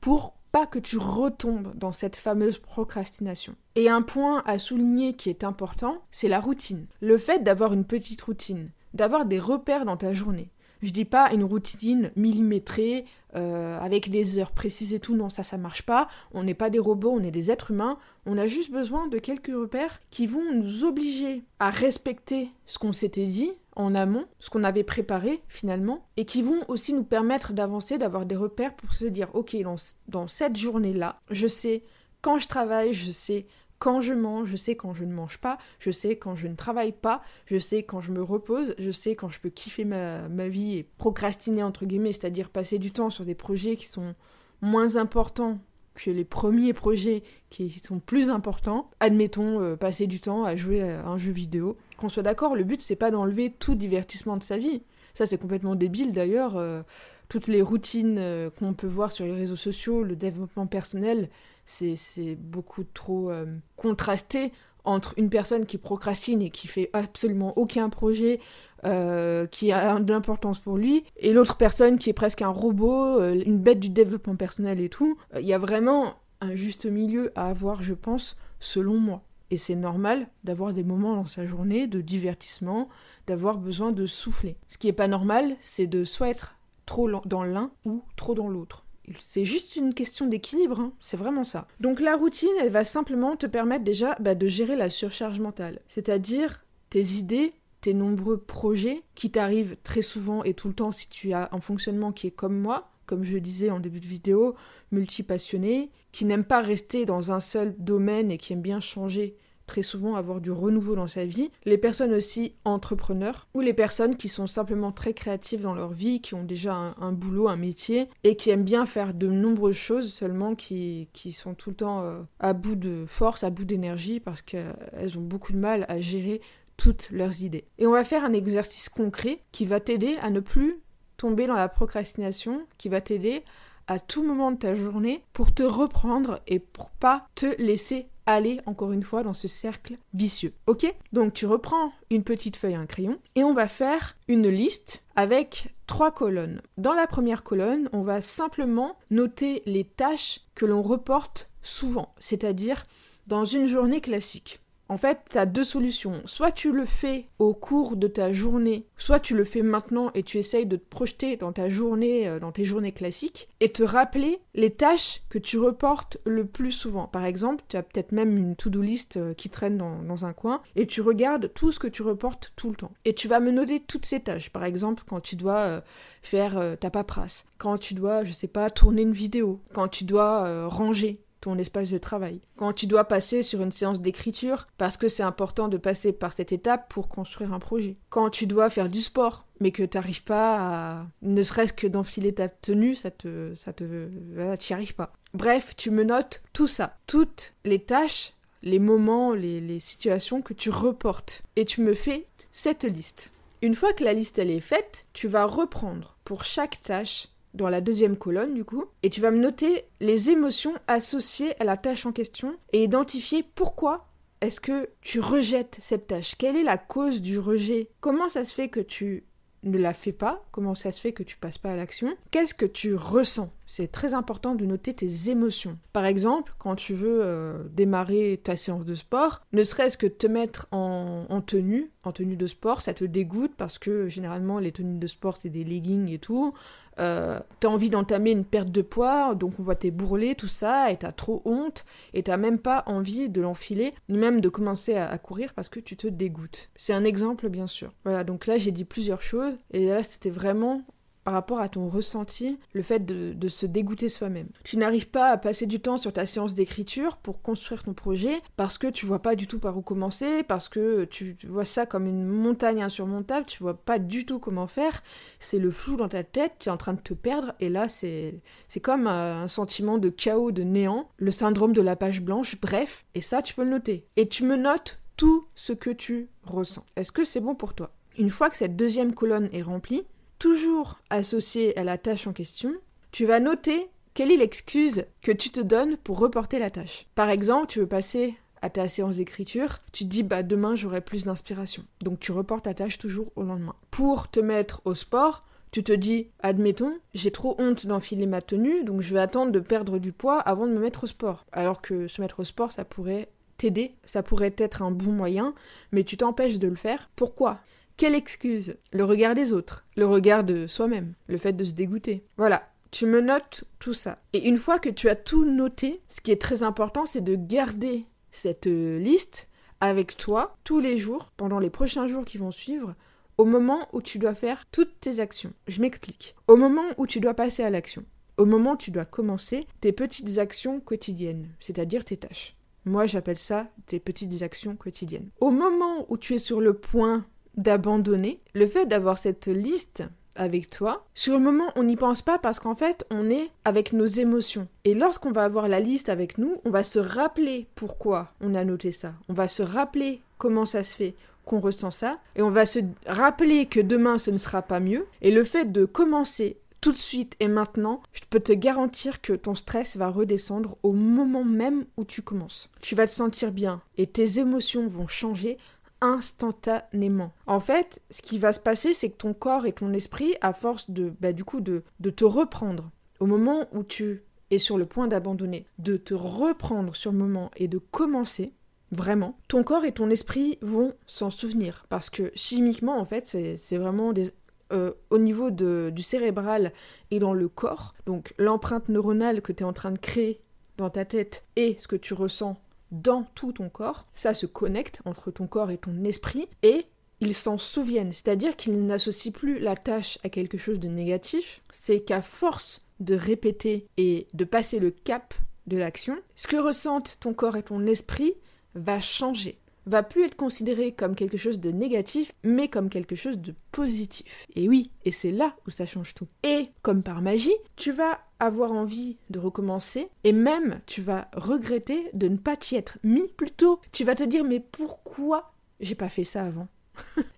pour 0.00 0.36
pas 0.54 0.66
que 0.66 0.78
tu 0.78 0.98
retombes 0.98 1.72
dans 1.74 1.90
cette 1.90 2.14
fameuse 2.14 2.58
procrastination. 2.58 3.56
Et 3.74 3.88
un 3.88 4.02
point 4.02 4.40
à 4.46 4.60
souligner 4.60 5.14
qui 5.14 5.28
est 5.28 5.42
important, 5.42 6.04
c'est 6.12 6.28
la 6.28 6.38
routine. 6.38 6.86
Le 7.00 7.18
fait 7.18 7.42
d'avoir 7.42 7.72
une 7.72 7.84
petite 7.84 8.22
routine, 8.22 8.70
d'avoir 8.92 9.26
des 9.26 9.40
repères 9.40 9.84
dans 9.84 9.96
ta 9.96 10.12
journée. 10.12 10.52
Je 10.80 10.92
dis 10.92 11.04
pas 11.04 11.32
une 11.32 11.42
routine 11.42 12.12
millimétrée 12.14 13.04
euh, 13.34 13.80
avec 13.80 14.10
des 14.10 14.38
heures 14.38 14.52
précises 14.52 14.94
et 14.94 15.00
tout, 15.00 15.16
non, 15.16 15.28
ça, 15.28 15.42
ça 15.42 15.56
marche 15.56 15.82
pas. 15.82 16.06
On 16.32 16.44
n'est 16.44 16.54
pas 16.54 16.70
des 16.70 16.78
robots, 16.78 17.10
on 17.10 17.24
est 17.24 17.32
des 17.32 17.50
êtres 17.50 17.72
humains. 17.72 17.98
On 18.24 18.38
a 18.38 18.46
juste 18.46 18.70
besoin 18.70 19.08
de 19.08 19.18
quelques 19.18 19.52
repères 19.52 20.00
qui 20.10 20.28
vont 20.28 20.54
nous 20.54 20.84
obliger 20.84 21.42
à 21.58 21.70
respecter 21.70 22.50
ce 22.66 22.78
qu'on 22.78 22.92
s'était 22.92 23.26
dit 23.26 23.50
en 23.76 23.94
amont, 23.94 24.26
ce 24.38 24.50
qu'on 24.50 24.64
avait 24.64 24.84
préparé 24.84 25.42
finalement, 25.48 26.06
et 26.16 26.24
qui 26.24 26.42
vont 26.42 26.60
aussi 26.68 26.94
nous 26.94 27.04
permettre 27.04 27.52
d'avancer, 27.52 27.98
d'avoir 27.98 28.26
des 28.26 28.36
repères 28.36 28.74
pour 28.74 28.92
se 28.92 29.04
dire, 29.04 29.34
ok, 29.34 29.56
dans, 29.62 29.76
dans 30.08 30.28
cette 30.28 30.56
journée-là, 30.56 31.20
je 31.30 31.46
sais 31.46 31.84
quand 32.20 32.38
je 32.38 32.48
travaille, 32.48 32.92
je 32.92 33.10
sais 33.10 33.46
quand 33.78 34.00
je 34.00 34.14
mange, 34.14 34.48
je 34.48 34.56
sais 34.56 34.76
quand 34.76 34.94
je 34.94 35.04
ne 35.04 35.12
mange 35.12 35.38
pas, 35.38 35.58
je 35.78 35.90
sais 35.90 36.16
quand 36.16 36.36
je 36.36 36.48
ne 36.48 36.54
travaille 36.54 36.92
pas, 36.92 37.22
je 37.46 37.58
sais 37.58 37.82
quand 37.82 38.00
je 38.00 38.12
me 38.12 38.22
repose, 38.22 38.74
je 38.78 38.90
sais 38.90 39.14
quand 39.14 39.28
je 39.28 39.40
peux 39.40 39.50
kiffer 39.50 39.84
ma, 39.84 40.28
ma 40.28 40.48
vie 40.48 40.78
et 40.78 40.88
procrastiner 40.96 41.62
entre 41.62 41.84
guillemets, 41.84 42.12
c'est-à-dire 42.12 42.48
passer 42.48 42.78
du 42.78 42.92
temps 42.92 43.10
sur 43.10 43.24
des 43.24 43.34
projets 43.34 43.76
qui 43.76 43.86
sont 43.86 44.14
moins 44.62 44.96
importants 44.96 45.58
que 45.94 46.10
les 46.10 46.24
premiers 46.24 46.72
projets 46.72 47.22
qui 47.50 47.70
sont 47.70 48.00
plus 48.00 48.28
importants, 48.28 48.90
admettons 49.00 49.60
euh, 49.60 49.76
passer 49.76 50.06
du 50.06 50.20
temps 50.20 50.44
à 50.44 50.56
jouer 50.56 50.82
à 50.82 51.06
un 51.06 51.18
jeu 51.18 51.30
vidéo. 51.30 51.76
Qu'on 51.96 52.08
soit 52.08 52.22
d'accord, 52.22 52.56
le 52.56 52.64
but 52.64 52.80
c'est 52.80 52.96
pas 52.96 53.10
d'enlever 53.10 53.50
tout 53.50 53.74
divertissement 53.74 54.36
de 54.36 54.42
sa 54.42 54.58
vie. 54.58 54.82
Ça 55.14 55.26
c'est 55.26 55.38
complètement 55.38 55.76
débile 55.76 56.12
d'ailleurs. 56.12 56.56
Euh, 56.56 56.82
toutes 57.28 57.46
les 57.46 57.62
routines 57.62 58.16
euh, 58.18 58.50
qu'on 58.50 58.74
peut 58.74 58.88
voir 58.88 59.12
sur 59.12 59.24
les 59.24 59.34
réseaux 59.34 59.56
sociaux, 59.56 60.02
le 60.02 60.16
développement 60.16 60.66
personnel, 60.66 61.30
c'est 61.64 62.36
beaucoup 62.38 62.84
trop 62.84 63.32
contrasté 63.76 64.52
entre 64.84 65.14
une 65.16 65.30
personne 65.30 65.64
qui 65.64 65.78
procrastine 65.78 66.42
et 66.42 66.50
qui 66.50 66.68
fait 66.68 66.90
absolument 66.92 67.56
aucun 67.56 67.88
projet 67.88 68.38
euh, 68.86 69.46
qui 69.46 69.72
a 69.72 69.98
de 69.98 70.12
l'importance 70.12 70.58
pour 70.58 70.76
lui, 70.76 71.04
et 71.16 71.32
l'autre 71.32 71.56
personne 71.56 71.98
qui 71.98 72.10
est 72.10 72.14
presque 72.14 72.42
un 72.42 72.48
robot, 72.48 73.20
euh, 73.20 73.42
une 73.44 73.58
bête 73.58 73.80
du 73.80 73.88
développement 73.88 74.36
personnel 74.36 74.80
et 74.80 74.88
tout. 74.88 75.18
Euh, 75.34 75.40
il 75.40 75.46
y 75.46 75.54
a 75.54 75.58
vraiment 75.58 76.16
un 76.40 76.54
juste 76.54 76.84
milieu 76.86 77.32
à 77.34 77.48
avoir, 77.48 77.82
je 77.82 77.94
pense, 77.94 78.36
selon 78.60 78.98
moi. 78.98 79.22
Et 79.50 79.56
c'est 79.56 79.76
normal 79.76 80.28
d'avoir 80.42 80.72
des 80.72 80.84
moments 80.84 81.14
dans 81.14 81.26
sa 81.26 81.46
journée 81.46 81.86
de 81.86 82.00
divertissement, 82.00 82.88
d'avoir 83.26 83.58
besoin 83.58 83.92
de 83.92 84.06
souffler. 84.06 84.56
Ce 84.68 84.78
qui 84.78 84.88
est 84.88 84.92
pas 84.92 85.08
normal, 85.08 85.54
c'est 85.60 85.86
de 85.86 86.04
soit 86.04 86.28
être 86.28 86.56
trop 86.86 87.08
dans 87.24 87.44
l'un 87.44 87.70
ou 87.84 88.02
trop 88.16 88.34
dans 88.34 88.48
l'autre. 88.48 88.84
C'est 89.18 89.44
juste 89.44 89.76
une 89.76 89.92
question 89.94 90.26
d'équilibre, 90.26 90.80
hein. 90.80 90.92
c'est 90.98 91.16
vraiment 91.16 91.44
ça. 91.44 91.68
Donc 91.80 92.00
la 92.00 92.16
routine, 92.16 92.50
elle 92.60 92.70
va 92.70 92.84
simplement 92.84 93.36
te 93.36 93.46
permettre 93.46 93.84
déjà 93.84 94.16
bah, 94.20 94.34
de 94.34 94.46
gérer 94.46 94.76
la 94.76 94.90
surcharge 94.90 95.40
mentale. 95.40 95.80
C'est-à-dire 95.88 96.64
tes 96.90 97.02
idées 97.02 97.52
tes 97.84 97.92
nombreux 97.92 98.38
projets 98.38 99.02
qui 99.14 99.30
t'arrivent 99.30 99.76
très 99.82 100.00
souvent 100.00 100.42
et 100.42 100.54
tout 100.54 100.68
le 100.68 100.74
temps 100.74 100.90
si 100.90 101.06
tu 101.10 101.34
as 101.34 101.50
un 101.52 101.60
fonctionnement 101.60 102.12
qui 102.12 102.28
est 102.28 102.30
comme 102.30 102.58
moi, 102.58 102.90
comme 103.04 103.24
je 103.24 103.36
disais 103.36 103.68
en 103.68 103.78
début 103.78 104.00
de 104.00 104.06
vidéo, 104.06 104.54
multipassionné, 104.90 105.90
qui 106.10 106.24
n'aime 106.24 106.44
pas 106.44 106.62
rester 106.62 107.04
dans 107.04 107.30
un 107.30 107.40
seul 107.40 107.74
domaine 107.78 108.30
et 108.30 108.38
qui 108.38 108.54
aime 108.54 108.62
bien 108.62 108.80
changer 108.80 109.36
très 109.66 109.82
souvent 109.82 110.14
avoir 110.14 110.40
du 110.40 110.50
renouveau 110.50 110.94
dans 110.94 111.06
sa 111.06 111.26
vie, 111.26 111.50
les 111.66 111.76
personnes 111.76 112.14
aussi 112.14 112.54
entrepreneurs 112.64 113.48
ou 113.52 113.60
les 113.60 113.74
personnes 113.74 114.16
qui 114.16 114.28
sont 114.28 114.46
simplement 114.46 114.92
très 114.92 115.12
créatives 115.12 115.60
dans 115.60 115.74
leur 115.74 115.92
vie, 115.92 116.20
qui 116.20 116.34
ont 116.34 116.44
déjà 116.44 116.74
un, 116.74 117.12
boulot, 117.12 117.48
un 117.48 117.56
métier 117.56 118.08
et 118.24 118.36
qui 118.36 118.48
aiment 118.48 118.64
bien 118.64 118.86
faire 118.86 119.12
de 119.12 119.28
nombreuses 119.28 119.76
choses 119.76 120.12
seulement 120.12 120.54
qui, 120.54 121.10
qui 121.12 121.32
sont 121.32 121.54
tout 121.54 121.70
le 121.70 121.76
temps 121.76 122.02
euh, 122.02 122.20
à 122.40 122.54
bout 122.54 122.76
de 122.76 123.04
force, 123.06 123.44
à 123.44 123.50
bout 123.50 123.64
d'énergie 123.66 124.20
parce 124.20 124.40
qu'elles 124.40 125.18
ont 125.18 125.22
beaucoup 125.22 125.52
de 125.52 125.58
mal 125.58 125.84
à 125.88 125.98
gérer 125.98 126.40
toutes 126.76 127.10
leurs 127.10 127.42
idées. 127.42 127.64
Et 127.78 127.86
on 127.86 127.92
va 127.92 128.04
faire 128.04 128.24
un 128.24 128.32
exercice 128.32 128.88
concret 128.88 129.40
qui 129.52 129.66
va 129.66 129.80
t'aider 129.80 130.16
à 130.20 130.30
ne 130.30 130.40
plus 130.40 130.80
tomber 131.16 131.46
dans 131.46 131.54
la 131.54 131.68
procrastination, 131.68 132.66
qui 132.78 132.88
va 132.88 133.00
t'aider 133.00 133.44
à 133.86 133.98
tout 133.98 134.22
moment 134.22 134.50
de 134.50 134.58
ta 134.58 134.74
journée 134.74 135.22
pour 135.32 135.52
te 135.52 135.62
reprendre 135.62 136.40
et 136.46 136.58
pour 136.58 136.90
pas 136.90 137.28
te 137.34 137.60
laisser 137.60 138.08
aller 138.26 138.60
encore 138.64 138.92
une 138.92 139.02
fois 139.02 139.22
dans 139.22 139.34
ce 139.34 139.48
cercle 139.48 139.98
vicieux. 140.14 140.54
Ok? 140.66 140.92
Donc 141.12 141.34
tu 141.34 141.46
reprends 141.46 141.92
une 142.10 142.24
petite 142.24 142.56
feuille 142.56 142.72
et 142.72 142.76
un 142.76 142.86
crayon 142.86 143.18
et 143.34 143.44
on 143.44 143.52
va 143.52 143.68
faire 143.68 144.16
une 144.28 144.48
liste 144.48 145.02
avec 145.14 145.74
trois 145.86 146.10
colonnes. 146.10 146.62
Dans 146.78 146.94
la 146.94 147.06
première 147.06 147.42
colonne, 147.42 147.90
on 147.92 148.02
va 148.02 148.20
simplement 148.20 148.96
noter 149.10 149.62
les 149.66 149.84
tâches 149.84 150.40
que 150.54 150.64
l'on 150.64 150.82
reporte 150.82 151.50
souvent, 151.62 152.14
c'est-à-dire 152.18 152.86
dans 153.26 153.44
une 153.44 153.66
journée 153.66 154.00
classique 154.00 154.60
En 154.94 154.96
fait, 154.96 155.18
tu 155.28 155.38
as 155.38 155.44
deux 155.44 155.64
solutions. 155.64 156.22
Soit 156.24 156.52
tu 156.52 156.70
le 156.70 156.84
fais 156.84 157.26
au 157.40 157.52
cours 157.52 157.96
de 157.96 158.06
ta 158.06 158.32
journée, 158.32 158.86
soit 158.96 159.18
tu 159.18 159.34
le 159.34 159.44
fais 159.44 159.62
maintenant 159.62 160.12
et 160.14 160.22
tu 160.22 160.38
essayes 160.38 160.66
de 160.66 160.76
te 160.76 160.88
projeter 160.88 161.36
dans 161.36 161.50
ta 161.50 161.68
journée, 161.68 162.28
euh, 162.28 162.38
dans 162.38 162.52
tes 162.52 162.64
journées 162.64 162.92
classiques, 162.92 163.48
et 163.58 163.72
te 163.72 163.82
rappeler 163.82 164.38
les 164.54 164.70
tâches 164.70 165.22
que 165.30 165.38
tu 165.40 165.58
reportes 165.58 166.18
le 166.24 166.46
plus 166.46 166.70
souvent. 166.70 167.08
Par 167.08 167.24
exemple, 167.24 167.64
tu 167.68 167.76
as 167.76 167.82
peut-être 167.82 168.12
même 168.12 168.36
une 168.36 168.54
to-do 168.54 168.82
list 168.82 169.16
euh, 169.16 169.34
qui 169.34 169.50
traîne 169.50 169.78
dans, 169.78 170.24
un 170.24 170.32
coin, 170.32 170.62
et 170.76 170.86
tu 170.86 171.00
regardes 171.00 171.52
tout 171.52 171.72
ce 171.72 171.80
que 171.80 171.88
tu 171.88 172.02
reportes 172.02 172.52
tout 172.54 172.70
le 172.70 172.76
temps. 172.76 172.92
Et 173.04 173.16
tu 173.16 173.26
vas 173.26 173.40
me 173.40 173.50
noter 173.50 173.80
toutes 173.80 174.06
ces 174.06 174.20
tâches. 174.20 174.50
Par 174.50 174.62
exemple, 174.62 175.02
quand 175.08 175.18
tu 175.18 175.34
dois 175.34 175.58
euh, 175.58 175.80
faire 176.22 176.76
ta 176.78 176.90
paperasse, 176.90 177.46
quand 177.58 177.78
tu 177.78 177.94
dois, 177.94 178.22
je 178.22 178.32
sais 178.32 178.46
pas, 178.46 178.70
tourner 178.70 179.02
une 179.02 179.12
vidéo, 179.12 179.60
quand 179.72 179.88
tu 179.88 180.04
dois 180.04 180.68
ranger 180.68 181.23
ton 181.44 181.58
espace 181.58 181.90
de 181.90 181.98
travail. 181.98 182.40
Quand 182.56 182.72
tu 182.72 182.86
dois 182.86 183.04
passer 183.04 183.42
sur 183.42 183.62
une 183.62 183.70
séance 183.70 184.00
d'écriture, 184.00 184.66
parce 184.78 184.96
que 184.96 185.08
c'est 185.08 185.22
important 185.22 185.68
de 185.68 185.76
passer 185.76 186.12
par 186.12 186.32
cette 186.32 186.52
étape 186.52 186.88
pour 186.88 187.08
construire 187.08 187.52
un 187.52 187.58
projet. 187.58 187.96
Quand 188.08 188.30
tu 188.30 188.46
dois 188.46 188.70
faire 188.70 188.88
du 188.88 189.02
sport, 189.02 189.44
mais 189.60 189.70
que 189.70 189.82
tu 189.82 189.96
n'arrives 189.96 190.24
pas 190.24 190.56
à... 190.58 191.06
Ne 191.20 191.42
serait-ce 191.42 191.74
que 191.74 191.86
d'enfiler 191.86 192.32
ta 192.32 192.48
tenue, 192.48 192.94
ça 192.94 193.10
te... 193.10 193.54
ça 193.54 193.74
te... 193.74 194.08
tu 194.56 194.72
n'y 194.72 194.74
arrives 194.74 194.94
pas. 194.94 195.12
Bref, 195.34 195.74
tu 195.76 195.90
me 195.90 196.02
notes 196.02 196.42
tout 196.54 196.66
ça. 196.66 196.96
Toutes 197.06 197.52
les 197.64 197.80
tâches, 197.80 198.32
les 198.62 198.78
moments, 198.78 199.34
les, 199.34 199.60
les 199.60 199.80
situations 199.80 200.40
que 200.40 200.54
tu 200.54 200.70
reportes. 200.70 201.42
Et 201.56 201.66
tu 201.66 201.82
me 201.82 201.92
fais 201.92 202.26
cette 202.52 202.84
liste. 202.84 203.32
Une 203.60 203.74
fois 203.74 203.92
que 203.92 204.04
la 204.04 204.14
liste 204.14 204.38
elle 204.38 204.50
est 204.50 204.60
faite, 204.60 205.04
tu 205.12 205.28
vas 205.28 205.44
reprendre 205.44 206.16
pour 206.24 206.44
chaque 206.44 206.82
tâche 206.82 207.28
dans 207.54 207.68
la 207.68 207.80
deuxième 207.80 208.16
colonne 208.16 208.54
du 208.54 208.64
coup, 208.64 208.84
et 209.02 209.10
tu 209.10 209.20
vas 209.20 209.30
me 209.30 209.38
noter 209.38 209.84
les 210.00 210.30
émotions 210.30 210.74
associées 210.88 211.58
à 211.60 211.64
la 211.64 211.76
tâche 211.76 212.04
en 212.04 212.12
question 212.12 212.56
et 212.72 212.84
identifier 212.84 213.44
pourquoi 213.54 214.08
est-ce 214.40 214.60
que 214.60 214.90
tu 215.00 215.20
rejettes 215.20 215.78
cette 215.80 216.08
tâche. 216.08 216.34
Quelle 216.36 216.56
est 216.56 216.64
la 216.64 216.76
cause 216.76 217.22
du 217.22 217.38
rejet? 217.38 217.88
Comment 218.00 218.28
ça 218.28 218.44
se 218.44 218.52
fait 218.52 218.68
que 218.68 218.80
tu 218.80 219.24
ne 219.62 219.78
la 219.78 219.94
fais 219.94 220.12
pas? 220.12 220.44
Comment 220.50 220.74
ça 220.74 220.92
se 220.92 221.00
fait 221.00 221.12
que 221.12 221.22
tu 221.22 221.36
passes 221.38 221.56
pas 221.56 221.70
à 221.70 221.76
l'action? 221.76 222.14
Qu'est-ce 222.30 222.52
que 222.52 222.66
tu 222.66 222.94
ressens? 222.94 223.50
C'est 223.66 223.90
très 223.90 224.14
important 224.14 224.54
de 224.54 224.66
noter 224.66 224.94
tes 224.94 225.30
émotions. 225.30 225.78
Par 225.92 226.04
exemple, 226.04 226.54
quand 226.58 226.76
tu 226.76 226.94
veux 226.94 227.20
euh, 227.22 227.64
démarrer 227.72 228.40
ta 228.42 228.56
séance 228.56 228.84
de 228.84 228.94
sport, 228.94 229.42
ne 229.52 229.64
serait-ce 229.64 229.96
que 229.96 230.06
te 230.06 230.26
mettre 230.26 230.66
en, 230.70 231.26
en, 231.28 231.40
tenue, 231.40 231.90
en 232.04 232.12
tenue 232.12 232.36
de 232.36 232.46
sport, 232.46 232.82
ça 232.82 232.94
te 232.94 233.04
dégoûte 233.04 233.52
parce 233.56 233.78
que 233.78 234.08
généralement 234.08 234.58
les 234.58 234.72
tenues 234.72 234.98
de 234.98 235.06
sport 235.06 235.38
c'est 235.38 235.48
des 235.48 235.64
leggings 235.64 236.10
et 236.10 236.18
tout. 236.18 236.54
Euh, 236.98 237.40
t'as 237.60 237.68
envie 237.68 237.90
d'entamer 237.90 238.30
une 238.30 238.44
perte 238.44 238.70
de 238.70 238.82
poids, 238.82 239.34
donc 239.34 239.54
on 239.58 239.62
voit 239.62 239.74
tes 239.74 239.90
bourrelets, 239.90 240.34
tout 240.34 240.48
ça, 240.48 240.92
et 240.92 240.96
t'as 240.96 241.12
trop 241.12 241.42
honte, 241.44 241.84
et 242.12 242.22
t'as 242.22 242.36
même 242.36 242.58
pas 242.58 242.84
envie 242.86 243.28
de 243.28 243.40
l'enfiler, 243.40 243.94
ni 244.08 244.18
même 244.18 244.40
de 244.40 244.48
commencer 244.48 244.94
à, 244.94 245.16
courir 245.18 245.54
parce 245.54 245.68
que 245.68 245.80
tu 245.80 245.96
te 245.96 246.06
dégoûtes. 246.06 246.70
C'est 246.76 246.92
un 246.92 247.04
exemple, 247.04 247.48
bien 247.48 247.66
sûr. 247.66 247.92
Voilà, 248.04 248.24
donc 248.24 248.46
là 248.46 248.58
j'ai 248.58 248.72
dit 248.72 248.84
plusieurs 248.84 249.22
choses, 249.22 249.56
et 249.72 249.86
là 249.86 250.02
c'était 250.02 250.30
vraiment 250.30 250.82
par 251.24 251.34
rapport 251.34 251.58
à 251.58 251.68
ton 251.68 251.88
ressenti, 251.88 252.58
le 252.72 252.82
fait 252.82 253.04
de, 253.04 253.48
se 253.48 253.66
dégoûter 253.66 254.08
soi-même. 254.08 254.48
Tu 254.62 254.76
n'arrives 254.76 255.08
pas 255.08 255.30
à 255.30 255.36
passer 255.36 255.66
du 255.66 255.80
temps 255.80 255.96
sur 255.96 256.12
ta 256.12 256.26
séance 256.26 256.54
d'écriture 256.54 257.16
pour 257.16 257.42
construire 257.42 257.82
ton 257.82 257.94
projet 257.94 258.40
parce 258.56 258.78
que 258.78 258.86
tu 258.86 259.06
vois 259.06 259.20
pas 259.20 259.34
du 259.34 259.46
tout 259.46 259.58
par 259.58 259.76
où 259.76 259.82
commencer, 259.82 260.42
parce 260.42 260.68
que 260.68 261.04
tu 261.04 261.36
vois 261.46 261.64
ça 261.64 261.86
comme 261.86 262.06
une 262.06 262.24
montagne 262.24 262.82
insurmontable, 262.82 263.46
tu 263.46 263.62
vois 263.62 263.74
pas 263.74 263.98
du 263.98 264.26
tout 264.26 264.38
comment 264.38 264.66
faire, 264.66 265.02
c'est 265.38 265.58
le 265.58 265.70
flou 265.70 265.96
dans 265.96 266.08
ta 266.08 266.24
tête, 266.24 266.52
tu 266.58 266.68
es 266.68 266.72
en 266.72 266.76
train 266.76 266.94
de 266.94 267.00
te 267.00 267.14
perdre 267.14 267.54
et 267.60 267.68
là 267.68 267.88
c'est 267.88 268.40
c'est 268.68 268.80
comme 268.80 269.06
euh, 269.06 269.42
un 269.42 269.48
sentiment 269.48 269.98
de 269.98 270.08
chaos, 270.08 270.52
de 270.52 270.62
néant, 270.62 271.08
le 271.16 271.30
syndrome 271.30 271.72
de 271.72 271.82
la 271.82 271.96
page 271.96 272.20
blanche, 272.20 272.60
bref, 272.60 273.04
et 273.14 273.20
ça 273.20 273.42
tu 273.42 273.54
peux 273.54 273.64
le 273.64 273.70
noter. 273.70 274.06
Et 274.16 274.28
tu 274.28 274.44
me 274.44 274.56
notes 274.56 275.00
tout 275.16 275.46
ce 275.54 275.72
que 275.72 275.90
tu 275.90 276.28
ressens. 276.44 276.84
Est-ce 276.96 277.12
que 277.12 277.24
c'est 277.24 277.40
bon 277.40 277.54
pour 277.54 277.74
toi? 277.74 277.92
Une 278.18 278.30
fois 278.30 278.50
que 278.50 278.56
cette 278.56 278.76
deuxième 278.76 279.14
colonne 279.14 279.48
est 279.52 279.62
remplie, 279.62 280.04
toujours 280.44 280.98
associé 281.08 281.74
à 281.78 281.84
la 281.84 281.96
tâche 281.96 282.26
en 282.26 282.34
question, 282.34 282.74
tu 283.12 283.24
vas 283.24 283.40
noter 283.40 283.88
quelle 284.12 284.30
est 284.30 284.36
l'excuse 284.36 285.06
que 285.22 285.32
tu 285.32 285.48
te 285.48 285.60
donnes 285.60 285.96
pour 285.96 286.18
reporter 286.18 286.58
la 286.58 286.68
tâche. 286.68 287.06
Par 287.14 287.30
exemple, 287.30 287.68
tu 287.68 287.78
veux 287.78 287.86
passer 287.86 288.34
à 288.60 288.68
ta 288.68 288.86
séance 288.86 289.16
d'écriture, 289.16 289.78
tu 289.92 290.04
te 290.04 290.10
dis 290.10 290.22
bah 290.22 290.42
demain 290.42 290.74
j'aurai 290.74 291.00
plus 291.00 291.24
d'inspiration. 291.24 291.82
Donc 292.02 292.20
tu 292.20 292.30
reportes 292.30 292.64
ta 292.64 292.74
tâche 292.74 292.98
toujours 292.98 293.32
au 293.36 293.42
lendemain. 293.42 293.74
Pour 293.90 294.30
te 294.30 294.38
mettre 294.38 294.82
au 294.84 294.92
sport, 294.92 295.44
tu 295.70 295.82
te 295.82 295.92
dis 295.92 296.28
admettons, 296.40 296.92
j'ai 297.14 297.30
trop 297.30 297.56
honte 297.58 297.86
d'enfiler 297.86 298.26
ma 298.26 298.42
tenue, 298.42 298.84
donc 298.84 299.00
je 299.00 299.14
vais 299.14 299.20
attendre 299.20 299.50
de 299.50 299.60
perdre 299.60 299.98
du 299.98 300.12
poids 300.12 300.40
avant 300.40 300.66
de 300.66 300.72
me 300.72 300.80
mettre 300.80 301.04
au 301.04 301.06
sport. 301.06 301.46
Alors 301.52 301.80
que 301.80 302.06
se 302.06 302.20
mettre 302.20 302.40
au 302.40 302.44
sport, 302.44 302.72
ça 302.72 302.84
pourrait 302.84 303.30
t'aider, 303.56 303.94
ça 304.04 304.22
pourrait 304.22 304.54
être 304.58 304.82
un 304.82 304.90
bon 304.90 305.12
moyen, 305.12 305.54
mais 305.90 306.04
tu 306.04 306.18
t'empêches 306.18 306.58
de 306.58 306.68
le 306.68 306.76
faire. 306.76 307.08
Pourquoi? 307.16 307.60
Quelle 307.96 308.14
excuse 308.14 308.76
Le 308.92 309.04
regard 309.04 309.34
des 309.34 309.52
autres, 309.52 309.84
le 309.96 310.06
regard 310.06 310.42
de 310.42 310.66
soi-même, 310.66 311.14
le 311.28 311.36
fait 311.36 311.52
de 311.52 311.62
se 311.62 311.74
dégoûter. 311.74 312.24
Voilà, 312.36 312.68
tu 312.90 313.06
me 313.06 313.20
notes 313.20 313.64
tout 313.78 313.92
ça. 313.92 314.18
Et 314.32 314.48
une 314.48 314.58
fois 314.58 314.78
que 314.78 314.88
tu 314.88 315.08
as 315.08 315.14
tout 315.14 315.44
noté, 315.44 316.00
ce 316.08 316.20
qui 316.20 316.32
est 316.32 316.40
très 316.40 316.62
important, 316.62 317.06
c'est 317.06 317.22
de 317.22 317.36
garder 317.36 318.06
cette 318.32 318.66
euh, 318.66 318.98
liste 318.98 319.48
avec 319.80 320.16
toi 320.16 320.56
tous 320.64 320.80
les 320.80 320.98
jours, 320.98 321.30
pendant 321.36 321.58
les 321.58 321.70
prochains 321.70 322.08
jours 322.08 322.24
qui 322.24 322.38
vont 322.38 322.50
suivre, 322.50 322.94
au 323.38 323.44
moment 323.44 323.88
où 323.92 324.02
tu 324.02 324.18
dois 324.18 324.34
faire 324.34 324.66
toutes 324.70 325.00
tes 325.00 325.20
actions. 325.20 325.52
Je 325.68 325.80
m'explique. 325.80 326.34
Au 326.48 326.56
moment 326.56 326.84
où 326.98 327.06
tu 327.06 327.20
dois 327.20 327.34
passer 327.34 327.62
à 327.62 327.70
l'action. 327.70 328.04
Au 328.38 328.44
moment 328.44 328.72
où 328.72 328.76
tu 328.76 328.90
dois 328.90 329.04
commencer 329.04 329.66
tes 329.80 329.92
petites 329.92 330.38
actions 330.38 330.80
quotidiennes, 330.80 331.48
c'est-à-dire 331.60 332.04
tes 332.04 332.16
tâches. 332.16 332.56
Moi, 332.84 333.06
j'appelle 333.06 333.38
ça 333.38 333.68
tes 333.86 334.00
petites 334.00 334.42
actions 334.42 334.76
quotidiennes. 334.76 335.30
Au 335.40 335.50
moment 335.50 336.06
où 336.08 336.18
tu 336.18 336.34
es 336.34 336.38
sur 336.38 336.60
le 336.60 336.74
point 336.74 337.24
d'abandonner. 337.56 338.40
Le 338.54 338.66
fait 338.66 338.86
d'avoir 338.86 339.18
cette 339.18 339.46
liste 339.46 340.04
avec 340.36 340.68
toi, 340.70 341.06
sur 341.14 341.34
le 341.34 341.44
moment, 341.44 341.70
on 341.76 341.84
n'y 341.84 341.96
pense 341.96 342.22
pas 342.22 342.38
parce 342.38 342.58
qu'en 342.58 342.74
fait, 342.74 343.06
on 343.10 343.30
est 343.30 343.50
avec 343.64 343.92
nos 343.92 344.06
émotions. 344.06 344.68
Et 344.84 344.94
lorsqu'on 344.94 345.32
va 345.32 345.44
avoir 345.44 345.68
la 345.68 345.80
liste 345.80 346.08
avec 346.08 346.38
nous, 346.38 346.56
on 346.64 346.70
va 346.70 346.82
se 346.82 346.98
rappeler 346.98 347.68
pourquoi 347.74 348.32
on 348.40 348.54
a 348.54 348.64
noté 348.64 348.92
ça. 348.92 349.14
On 349.28 349.32
va 349.32 349.48
se 349.48 349.62
rappeler 349.62 350.20
comment 350.38 350.66
ça 350.66 350.82
se 350.82 350.96
fait 350.96 351.14
qu'on 351.44 351.60
ressent 351.60 351.90
ça. 351.90 352.18
Et 352.36 352.42
on 352.42 352.50
va 352.50 352.66
se 352.66 352.80
rappeler 353.06 353.66
que 353.66 353.80
demain, 353.80 354.18
ce 354.18 354.30
ne 354.30 354.38
sera 354.38 354.62
pas 354.62 354.80
mieux. 354.80 355.06
Et 355.22 355.30
le 355.30 355.44
fait 355.44 355.70
de 355.70 355.84
commencer 355.84 356.56
tout 356.84 356.92
de 356.92 356.98
suite 356.98 357.34
et 357.40 357.48
maintenant, 357.48 358.02
je 358.12 358.20
peux 358.28 358.40
te 358.40 358.52
garantir 358.52 359.22
que 359.22 359.32
ton 359.32 359.54
stress 359.54 359.96
va 359.96 360.10
redescendre 360.10 360.76
au 360.82 360.92
moment 360.92 361.42
même 361.42 361.86
où 361.96 362.04
tu 362.04 362.20
commences. 362.20 362.68
Tu 362.82 362.94
vas 362.94 363.06
te 363.06 363.12
sentir 363.12 363.52
bien 363.52 363.80
et 363.96 364.06
tes 364.06 364.38
émotions 364.38 364.86
vont 364.86 365.06
changer 365.06 365.56
instantanément. 366.04 367.32
En 367.46 367.60
fait, 367.60 368.02
ce 368.10 368.22
qui 368.22 368.38
va 368.38 368.52
se 368.52 368.60
passer, 368.60 368.94
c'est 368.94 369.10
que 369.10 369.16
ton 369.16 369.34
corps 369.34 369.66
et 369.66 369.72
ton 369.72 369.92
esprit, 369.92 370.34
à 370.40 370.52
force 370.52 370.90
de, 370.90 371.12
bah, 371.20 371.32
du 371.32 371.44
coup, 371.44 371.60
de, 371.60 371.82
de 372.00 372.10
te 372.10 372.24
reprendre 372.24 372.90
au 373.20 373.26
moment 373.26 373.66
où 373.72 373.82
tu 373.82 374.22
es 374.50 374.58
sur 374.58 374.78
le 374.78 374.84
point 374.84 375.08
d'abandonner, 375.08 375.66
de 375.78 375.96
te 375.96 376.14
reprendre 376.14 376.94
sur 376.94 377.12
le 377.12 377.18
moment 377.18 377.50
et 377.56 377.68
de 377.68 377.78
commencer, 377.78 378.52
vraiment, 378.92 379.38
ton 379.48 379.62
corps 379.62 379.84
et 379.84 379.92
ton 379.92 380.10
esprit 380.10 380.58
vont 380.62 380.94
s'en 381.06 381.30
souvenir. 381.30 381.86
Parce 381.88 382.10
que 382.10 382.30
chimiquement, 382.34 382.98
en 382.98 383.04
fait, 383.04 383.26
c'est 383.26 383.76
vraiment 383.76 384.12
des, 384.12 384.30
euh, 384.72 384.92
au 385.10 385.18
niveau 385.18 385.50
de, 385.50 385.90
du 385.94 386.02
cérébral 386.02 386.72
et 387.10 387.18
dans 387.18 387.34
le 387.34 387.48
corps. 387.48 387.94
Donc 388.06 388.34
l'empreinte 388.38 388.88
neuronale 388.88 389.42
que 389.42 389.52
tu 389.52 389.62
es 389.62 389.66
en 389.66 389.72
train 389.72 389.92
de 389.92 389.98
créer 389.98 390.40
dans 390.78 390.90
ta 390.90 391.04
tête 391.04 391.46
et 391.56 391.76
ce 391.80 391.86
que 391.86 391.96
tu 391.96 392.14
ressens 392.14 392.60
dans 392.94 393.24
tout 393.34 393.52
ton 393.52 393.68
corps, 393.68 394.06
ça 394.14 394.34
se 394.34 394.46
connecte 394.46 395.02
entre 395.04 395.30
ton 395.30 395.46
corps 395.46 395.70
et 395.70 395.78
ton 395.78 396.04
esprit, 396.04 396.48
et 396.62 396.86
ils 397.20 397.34
s'en 397.34 397.58
souviennent, 397.58 398.12
c'est-à-dire 398.12 398.56
qu'ils 398.56 398.86
n'associent 398.86 399.32
plus 399.32 399.58
la 399.58 399.76
tâche 399.76 400.18
à 400.24 400.28
quelque 400.28 400.58
chose 400.58 400.78
de 400.78 400.88
négatif, 400.88 401.62
c'est 401.72 402.00
qu'à 402.00 402.22
force 402.22 402.86
de 403.00 403.14
répéter 403.14 403.88
et 403.96 404.26
de 404.34 404.44
passer 404.44 404.78
le 404.78 404.90
cap 404.90 405.34
de 405.66 405.76
l'action, 405.76 406.16
ce 406.36 406.46
que 406.46 406.56
ressentent 406.56 407.18
ton 407.20 407.34
corps 407.34 407.56
et 407.56 407.62
ton 407.62 407.86
esprit 407.86 408.34
va 408.74 409.00
changer 409.00 409.58
va 409.86 410.02
plus 410.02 410.24
être 410.24 410.36
considéré 410.36 410.92
comme 410.92 411.14
quelque 411.14 411.36
chose 411.36 411.60
de 411.60 411.70
négatif, 411.70 412.32
mais 412.42 412.68
comme 412.68 412.88
quelque 412.88 413.14
chose 413.14 413.38
de 413.38 413.54
positif. 413.72 414.46
Et 414.54 414.68
oui, 414.68 414.90
et 415.04 415.10
c'est 415.10 415.30
là 415.30 415.56
où 415.66 415.70
ça 415.70 415.86
change 415.86 416.14
tout. 416.14 416.28
Et 416.42 416.70
comme 416.82 417.02
par 417.02 417.22
magie, 417.22 417.56
tu 417.76 417.92
vas 417.92 418.20
avoir 418.40 418.72
envie 418.72 419.16
de 419.30 419.38
recommencer, 419.38 420.08
et 420.24 420.32
même 420.32 420.80
tu 420.86 421.00
vas 421.00 421.28
regretter 421.34 422.10
de 422.12 422.28
ne 422.28 422.36
pas 422.36 422.56
t'y 422.56 422.76
être 422.76 422.98
mis 423.02 423.28
plus 423.28 423.50
tôt. 423.50 423.80
Tu 423.92 424.04
vas 424.04 424.14
te 424.14 424.24
dire, 424.24 424.44
mais 424.44 424.60
pourquoi 424.60 425.52
j'ai 425.80 425.94
pas 425.94 426.08
fait 426.08 426.24
ça 426.24 426.44
avant? 426.44 426.68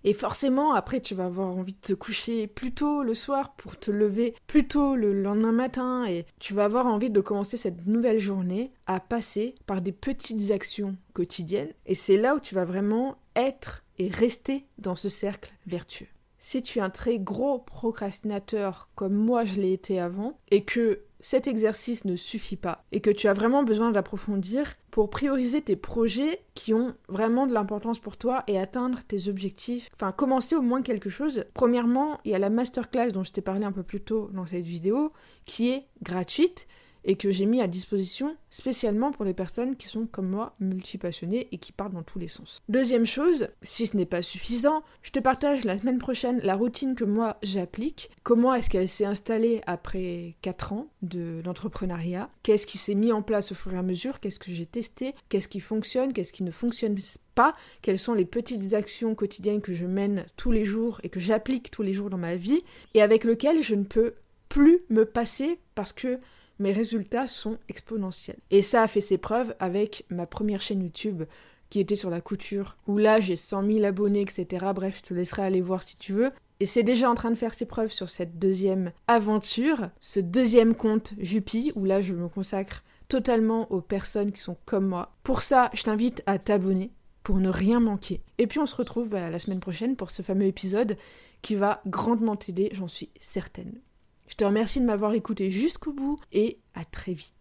Et 0.03 0.13
forcément, 0.13 0.73
après, 0.73 1.01
tu 1.01 1.15
vas 1.15 1.25
avoir 1.25 1.47
envie 1.47 1.73
de 1.73 1.79
te 1.79 1.93
coucher 1.93 2.47
plus 2.47 2.73
tôt 2.73 3.03
le 3.03 3.13
soir 3.13 3.53
pour 3.55 3.77
te 3.77 3.91
lever 3.91 4.35
plus 4.47 4.67
tôt 4.67 4.95
le 4.95 5.13
lendemain 5.13 5.51
matin 5.51 6.05
et 6.05 6.25
tu 6.39 6.53
vas 6.53 6.65
avoir 6.65 6.87
envie 6.87 7.09
de 7.09 7.21
commencer 7.21 7.57
cette 7.57 7.87
nouvelle 7.87 8.19
journée 8.19 8.71
à 8.85 8.99
passer 8.99 9.55
par 9.65 9.81
des 9.81 9.91
petites 9.91 10.51
actions 10.51 10.95
quotidiennes. 11.13 11.73
Et 11.85 11.95
c'est 11.95 12.17
là 12.17 12.35
où 12.35 12.39
tu 12.39 12.55
vas 12.55 12.65
vraiment 12.65 13.17
être 13.35 13.83
et 13.99 14.09
rester 14.09 14.65
dans 14.77 14.95
ce 14.95 15.09
cercle 15.09 15.51
vertueux. 15.65 16.07
Si 16.39 16.61
tu 16.61 16.79
es 16.79 16.81
un 16.81 16.89
très 16.89 17.19
gros 17.19 17.59
procrastinateur 17.59 18.89
comme 18.95 19.15
moi 19.15 19.43
je 19.43 19.59
l'ai 19.59 19.73
été 19.73 19.99
avant 19.99 20.39
et 20.51 20.63
que 20.63 21.01
cet 21.19 21.47
exercice 21.47 22.05
ne 22.05 22.15
suffit 22.15 22.55
pas 22.55 22.85
et 22.91 23.01
que 23.01 23.09
tu 23.09 23.27
as 23.27 23.33
vraiment 23.33 23.63
besoin 23.63 23.91
d'approfondir 23.91 24.75
pour 24.91 25.09
prioriser 25.09 25.61
tes 25.61 25.75
projets 25.75 26.41
qui 26.53 26.73
ont 26.73 26.95
vraiment 27.07 27.47
de 27.47 27.53
l'importance 27.53 27.99
pour 27.99 28.17
toi 28.17 28.43
et 28.47 28.59
atteindre 28.59 28.99
tes 29.07 29.27
objectifs. 29.27 29.89
Enfin, 29.95 30.11
commencer 30.11 30.55
au 30.55 30.61
moins 30.61 30.81
quelque 30.81 31.09
chose. 31.09 31.45
Premièrement, 31.53 32.19
il 32.25 32.31
y 32.31 32.35
a 32.35 32.39
la 32.39 32.49
masterclass 32.49 33.11
dont 33.11 33.23
je 33.23 33.31
t'ai 33.31 33.41
parlé 33.41 33.65
un 33.65 33.71
peu 33.71 33.83
plus 33.83 34.01
tôt 34.01 34.29
dans 34.33 34.45
cette 34.45 34.65
vidéo 34.65 35.11
qui 35.45 35.69
est 35.69 35.87
gratuite 36.03 36.67
et 37.07 37.15
que 37.15 37.31
j'ai 37.31 37.45
mis 37.45 37.61
à 37.61 37.67
disposition 37.67 38.35
spécialement 38.51 39.11
pour 39.11 39.25
les 39.25 39.33
personnes 39.33 39.75
qui 39.75 39.87
sont 39.87 40.05
comme 40.05 40.29
moi 40.29 40.55
multipassionnées 40.59 41.47
et 41.51 41.57
qui 41.57 41.71
partent 41.71 41.93
dans 41.93 42.03
tous 42.03 42.19
les 42.19 42.27
sens. 42.27 42.59
Deuxième 42.69 43.05
chose, 43.05 43.47
si 43.63 43.87
ce 43.87 43.95
n'est 43.95 44.05
pas 44.05 44.21
suffisant, 44.21 44.83
je 45.01 45.11
te 45.11 45.19
partage 45.19 45.63
la 45.63 45.79
semaine 45.79 45.97
prochaine 45.97 46.39
la 46.43 46.55
routine 46.55 46.95
que 46.95 47.05
moi 47.05 47.37
j'applique, 47.41 48.11
comment 48.23 48.53
est-ce 48.53 48.69
qu'elle 48.69 48.89
s'est 48.89 49.05
installée 49.05 49.61
après 49.65 50.35
4 50.41 50.73
ans 50.73 50.87
d'entrepreneuriat, 51.01 52.29
qu'est-ce 52.43 52.67
qui 52.67 52.77
s'est 52.77 52.95
mis 52.95 53.11
en 53.11 53.21
place 53.21 53.51
au 53.51 53.55
fur 53.55 53.73
et 53.73 53.77
à 53.77 53.83
mesure, 53.83 54.19
qu'est-ce 54.19 54.39
que 54.39 54.51
j'ai 54.51 54.65
testé, 54.65 55.15
qu'est-ce 55.29 55.47
qui 55.47 55.61
fonctionne, 55.61 56.11
qu'est-ce 56.11 56.33
qui 56.33 56.43
ne 56.43 56.51
fonctionne 56.51 56.97
pas, 57.35 57.55
quelles 57.81 57.99
sont 57.99 58.13
les 58.13 58.25
petites 58.25 58.73
actions 58.73 59.15
quotidiennes 59.15 59.61
que 59.61 59.73
je 59.73 59.85
mène 59.85 60.25
tous 60.35 60.51
les 60.51 60.65
jours 60.65 60.99
et 61.03 61.09
que 61.09 61.19
j'applique 61.19 61.71
tous 61.71 61.83
les 61.83 61.93
jours 61.93 62.09
dans 62.09 62.17
ma 62.17 62.35
vie 62.35 62.63
et 62.93 63.01
avec 63.01 63.23
lequel 63.23 63.63
je 63.63 63.75
ne 63.75 63.83
peux 63.83 64.15
plus 64.49 64.79
me 64.89 65.05
passer 65.05 65.59
parce 65.75 65.93
que 65.93 66.19
mes 66.59 66.71
résultats 66.71 67.27
sont 67.27 67.57
exponentiels. 67.69 68.39
Et 68.51 68.61
ça 68.61 68.83
a 68.83 68.87
fait 68.87 69.01
ses 69.01 69.17
preuves 69.17 69.55
avec 69.59 70.05
ma 70.09 70.25
première 70.25 70.61
chaîne 70.61 70.83
YouTube 70.83 71.23
qui 71.69 71.79
était 71.79 71.95
sur 71.95 72.09
la 72.09 72.21
couture, 72.21 72.77
où 72.87 72.97
là 72.97 73.19
j'ai 73.19 73.35
100 73.35 73.69
000 73.69 73.83
abonnés, 73.83 74.21
etc. 74.21 74.67
Bref, 74.73 75.01
je 75.03 75.09
te 75.09 75.13
laisserai 75.13 75.43
aller 75.43 75.61
voir 75.61 75.83
si 75.83 75.97
tu 75.97 76.13
veux. 76.13 76.31
Et 76.59 76.65
c'est 76.65 76.83
déjà 76.83 77.09
en 77.09 77.15
train 77.15 77.29
de 77.29 77.35
faire 77.35 77.53
ses 77.53 77.65
preuves 77.65 77.91
sur 77.91 78.09
cette 78.09 78.39
deuxième 78.39 78.91
aventure, 79.07 79.89
ce 80.01 80.19
deuxième 80.19 80.75
compte 80.75 81.13
Jupi, 81.19 81.71
où 81.75 81.85
là 81.85 82.01
je 82.01 82.13
me 82.13 82.29
consacre 82.29 82.83
totalement 83.09 83.71
aux 83.71 83.81
personnes 83.81 84.31
qui 84.31 84.41
sont 84.41 84.57
comme 84.65 84.87
moi. 84.87 85.13
Pour 85.23 85.41
ça, 85.41 85.69
je 85.73 85.83
t'invite 85.83 86.23
à 86.25 86.39
t'abonner 86.39 86.91
pour 87.23 87.37
ne 87.37 87.49
rien 87.49 87.79
manquer. 87.79 88.21
Et 88.37 88.47
puis 88.47 88.59
on 88.59 88.65
se 88.65 88.75
retrouve 88.75 89.13
la 89.13 89.37
semaine 89.39 89.59
prochaine 89.59 89.95
pour 89.95 90.09
ce 90.09 90.21
fameux 90.21 90.45
épisode 90.45 90.97
qui 91.41 91.55
va 91.55 91.81
grandement 91.85 92.35
t'aider, 92.35 92.69
j'en 92.73 92.87
suis 92.87 93.09
certaine. 93.19 93.79
Je 94.27 94.35
te 94.35 94.45
remercie 94.45 94.79
de 94.79 94.85
m'avoir 94.85 95.13
écouté 95.13 95.49
jusqu'au 95.49 95.93
bout 95.93 96.17
et 96.31 96.59
à 96.73 96.85
très 96.85 97.13
vite. 97.13 97.37